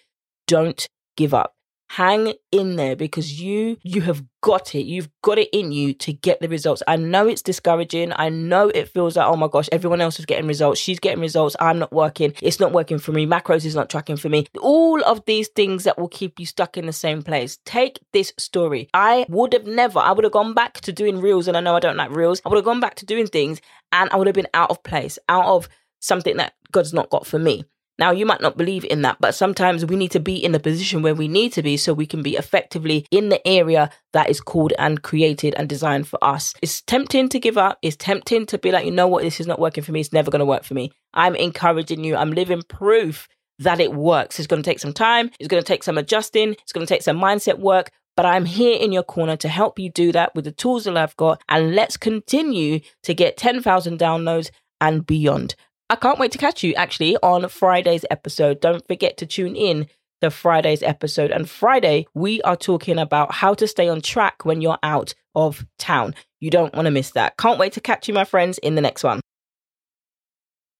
don't 0.47 0.89
give 1.17 1.35
up. 1.35 1.53
Hang 1.89 2.35
in 2.51 2.75
there 2.75 2.97
because 2.97 3.41
you 3.41 3.77
you 3.83 4.01
have 4.01 4.25
got 4.41 4.75
it. 4.75 4.87
You've 4.87 5.09
got 5.23 5.39
it 5.39 5.49
in 5.53 5.71
you 5.71 5.95
to 5.95 6.13
get 6.13 6.41
the 6.41 6.49
results. 6.49 6.83
I 6.89 6.97
know 6.97 7.29
it's 7.29 7.43
discouraging. 7.43 8.13
I 8.17 8.29
know 8.29 8.71
it 8.71 8.89
feels 8.89 9.17
like 9.17 9.27
oh 9.27 9.37
my 9.37 9.47
gosh 9.47 9.69
everyone 9.71 10.01
else 10.01 10.19
is 10.19 10.27
getting 10.27 10.49
results. 10.49 10.81
She's 10.81 10.99
getting 10.99 11.21
results. 11.21 11.55
I'm 11.61 11.79
not 11.79 11.93
working. 11.93 12.35
It's 12.43 12.59
not 12.59 12.73
working 12.73 12.99
for 12.99 13.13
me. 13.13 13.25
Macros 13.25 13.65
is 13.65 13.77
not 13.77 13.89
tracking 13.89 14.17
for 14.17 14.29
me. 14.29 14.47
All 14.61 15.01
of 15.05 15.25
these 15.27 15.47
things 15.55 15.85
that 15.85 15.97
will 15.97 16.09
keep 16.09 16.41
you 16.41 16.47
stuck 16.47 16.77
in 16.77 16.87
the 16.87 16.93
same 16.93 17.23
place. 17.23 17.61
Take 17.65 18.01
this 18.13 18.33
story. 18.37 18.89
I 18.93 19.25
would 19.29 19.53
have 19.53 19.67
never 19.67 20.01
i 20.01 20.11
would 20.11 20.25
have 20.25 20.33
gone 20.33 20.55
back 20.55 20.81
to 20.81 20.93
doing 20.93 21.21
reels 21.21 21.47
and 21.47 21.57
i 21.57 21.61
know 21.61 21.77
i 21.77 21.81
don't 21.81 21.97
like 21.97 22.11
reels. 22.11 22.43
I 22.45 22.49
would 22.49 22.57
have 22.57 22.65
gone 22.65 22.81
back 22.81 22.97
to 22.97 23.07
doing 23.07 23.29
things 23.29 23.61
and 23.93 24.11
i 24.11 24.17
would 24.17 24.27
have 24.27 24.35
been 24.35 24.49
out 24.55 24.71
of 24.71 24.83
place 24.83 25.19
out 25.29 25.47
of 25.47 25.69
something 26.01 26.37
that 26.37 26.55
god's 26.73 26.93
not 26.93 27.11
got 27.11 27.27
for 27.27 27.39
me 27.39 27.65
now, 27.99 28.11
you 28.11 28.27
might 28.27 28.43
not 28.43 28.59
believe 28.59 28.85
in 28.85 29.03
that, 29.03 29.17
but 29.21 29.35
sometimes 29.35 29.87
we 29.87 29.97
need 29.97 30.11
to 30.11 30.21
be 30.21 30.37
in 30.37 30.53
the 30.53 30.61
position 30.61 31.03
where 31.03 31.15
we 31.15 31.29
need 31.29 31.53
to 31.55 31.63
be 31.63 31.77
so 31.77 31.95
we 31.95 32.07
can 32.07 32.23
be 32.23 32.37
effectively 32.37 33.07
in 33.11 33.31
the 33.31 33.47
area 33.47 33.91
that 34.13 34.29
is 34.29 34.41
called 34.41 34.75
and 34.79 35.03
created 35.03 35.55
and 35.57 35.69
designed 35.69 36.07
for 36.07 36.23
us. 36.23 36.53
It's 36.61 36.83
tempting 36.83 37.31
to 37.31 37.41
give 37.41 37.57
up. 37.57 37.79
It's 37.81 37.97
tempting 37.97 38.47
to 38.47 38.59
be 38.59 38.71
like, 38.71 38.85
you 38.85 38.91
know 38.91 39.09
what, 39.09 39.23
this 39.23 39.41
is 39.41 39.47
not 39.47 39.59
working 39.59 39.83
for 39.83 39.93
me. 39.93 40.01
It's 40.01 40.13
never 40.13 40.31
going 40.31 40.41
to 40.41 40.47
work 40.47 40.65
for 40.65 40.75
me. 40.75 40.93
I'm 41.15 41.35
encouraging 41.35 42.05
you. 42.05 42.17
I'm 42.17 42.33
living 42.33 42.63
proof 42.69 43.29
that 43.61 43.81
it 43.81 43.95
works. 43.95 44.39
It's 44.39 44.47
going 44.47 44.63
to 44.63 44.71
take 44.71 44.81
some 44.81 44.93
time. 44.93 45.31
It's 45.41 45.49
going 45.49 45.63
to 45.63 45.67
take 45.67 45.83
some 45.83 45.97
adjusting. 45.97 46.53
It's 46.53 46.73
going 46.73 46.87
to 46.87 46.93
take 46.93 47.03
some 47.03 47.19
mindset 47.19 47.59
work. 47.59 47.91
But 48.15 48.27
I'm 48.27 48.45
here 48.45 48.79
in 48.79 48.93
your 48.93 49.03
corner 49.03 49.37
to 49.37 49.49
help 49.49 49.79
you 49.79 49.91
do 49.91 50.13
that 50.13 50.35
with 50.35 50.45
the 50.45 50.53
tools 50.53 50.85
that 50.85 50.97
I've 50.97 51.17
got. 51.17 51.43
And 51.49 51.75
let's 51.75 51.97
continue 51.97 52.81
to 53.05 53.15
get 53.15 53.39
10,000 53.39 53.99
downloads 53.99 54.51
and 54.81 55.07
beyond. 55.07 55.55
I 55.89 55.95
can't 55.95 56.19
wait 56.19 56.33
to 56.33 56.39
catch 56.39 56.65
you 56.65 56.75
actually 56.75 57.17
on 57.19 57.49
Friday's 57.49 58.05
episode. 58.11 58.61
Don't 58.61 58.85
forget 58.89 59.17
to 59.19 59.27
tune 59.27 59.55
in 59.55 59.87
to 60.21 60.31
Friday's 60.31 60.83
episode. 60.83 61.31
And 61.31 61.49
Friday, 61.49 62.07
we 62.13 62.43
are 62.43 62.57
talking 62.57 62.99
about 62.99 63.33
how 63.33 63.55
to 63.55 63.69
stay 63.69 63.89
on 63.89 64.01
track 64.01 64.45
when 64.45 64.61
you're 64.61 64.79
out 64.83 65.15
of 65.37 65.65
town. 65.79 66.15
You 66.41 66.51
don't 66.51 66.75
want 66.75 66.87
to 66.87 66.91
miss 66.91 67.13
that. 67.13 67.37
Can't 67.37 67.59
wait 67.59 67.73
to 67.75 67.81
catch 67.81 68.09
you, 68.09 68.15
my 68.15 68.25
friends, 68.25 68.59
in 68.59 68.75
the 68.75 68.81
next 68.81 69.05
one. 69.05 69.21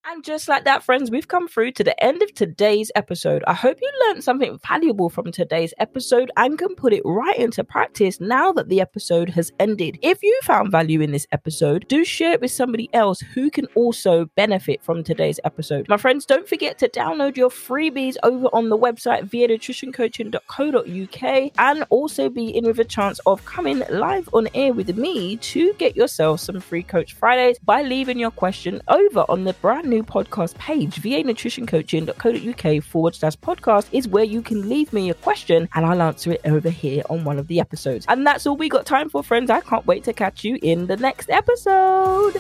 And 0.09 0.23
just 0.23 0.47
like 0.47 0.63
that, 0.67 0.85
friends, 0.85 1.11
we've 1.11 1.27
come 1.27 1.49
through 1.49 1.73
to 1.73 1.83
the 1.83 2.01
end 2.03 2.23
of 2.23 2.33
today's 2.33 2.93
episode. 2.95 3.43
I 3.49 3.55
hope 3.55 3.79
you 3.83 3.91
learned 4.07 4.23
something 4.23 4.57
valuable 4.65 5.11
from 5.11 5.33
today's 5.33 5.75
episode 5.81 6.31
and 6.37 6.57
can 6.57 6.77
put 6.77 6.93
it 6.93 7.03
right 7.05 7.37
into 7.37 7.65
practice 7.65 8.21
now 8.21 8.53
that 8.53 8.69
the 8.69 8.81
episode 8.81 9.31
has 9.31 9.51
ended. 9.59 9.99
If 10.03 10.23
you 10.23 10.39
found 10.45 10.71
value 10.71 11.01
in 11.01 11.11
this 11.11 11.27
episode, 11.33 11.89
do 11.89 12.05
share 12.05 12.35
it 12.35 12.41
with 12.41 12.53
somebody 12.53 12.89
else 12.93 13.19
who 13.19 13.51
can 13.51 13.67
also 13.75 14.27
benefit 14.37 14.81
from 14.81 15.03
today's 15.03 15.41
episode. 15.43 15.89
My 15.89 15.97
friends, 15.97 16.25
don't 16.25 16.49
forget 16.49 16.79
to 16.79 16.89
download 16.89 17.37
your 17.37 17.51
freebies 17.51 18.15
over 18.23 18.47
on 18.53 18.69
the 18.69 18.79
website 18.79 19.29
vanutritioncoaching.co.uk 19.29 21.53
and 21.59 21.85
also 21.91 22.29
be 22.29 22.57
in 22.57 22.65
with 22.65 22.79
a 22.79 22.85
chance 22.85 23.19
of 23.27 23.45
coming 23.45 23.83
live 23.91 24.29
on 24.33 24.47
air 24.55 24.73
with 24.73 24.97
me 24.97 25.37
to 25.39 25.73
get 25.75 25.97
yourself 25.97 26.39
some 26.39 26.61
free 26.61 26.85
Coach 26.85 27.15
Fridays 27.15 27.59
by 27.59 27.83
leaving 27.83 28.21
your 28.21 28.31
question 28.31 28.81
over 28.87 29.25
on 29.29 29.43
the 29.43 29.55
brand 29.55 29.89
new 29.89 29.96
new 29.97 30.03
podcast 30.03 30.55
page, 30.57 30.97
vanutritioncoaching.co.uk 30.97 32.85
forward 32.85 33.15
slash 33.15 33.37
podcast, 33.37 33.89
is 33.93 34.07
where 34.07 34.25
you 34.25 34.43
can 34.43 34.69
leave 34.69 34.93
me 34.93 35.11
a 35.11 35.15
question 35.15 35.69
and 35.75 35.87
I'll 35.87 36.03
answer 36.03 36.33
it 36.33 36.41
over 36.45 36.71
here 36.71 37.03
on 37.09 37.25
one 37.25 37.39
of 37.39 37.47
the 37.49 37.61
episodes. 37.61 38.05
And 38.09 38.27
that's 38.27 38.47
all 38.47 38.57
we 38.57 38.69
got 38.69 38.85
time 38.87 39.09
for, 39.09 39.23
friends. 39.23 39.51
I 39.51 39.61
can't 39.61 39.87
wait 39.87 40.05
to 40.05 40.13
catch 40.13 40.45
you 40.45 40.59
in 40.63 40.87
the 40.87 40.97
next 40.97 41.31
episode. 41.31 42.37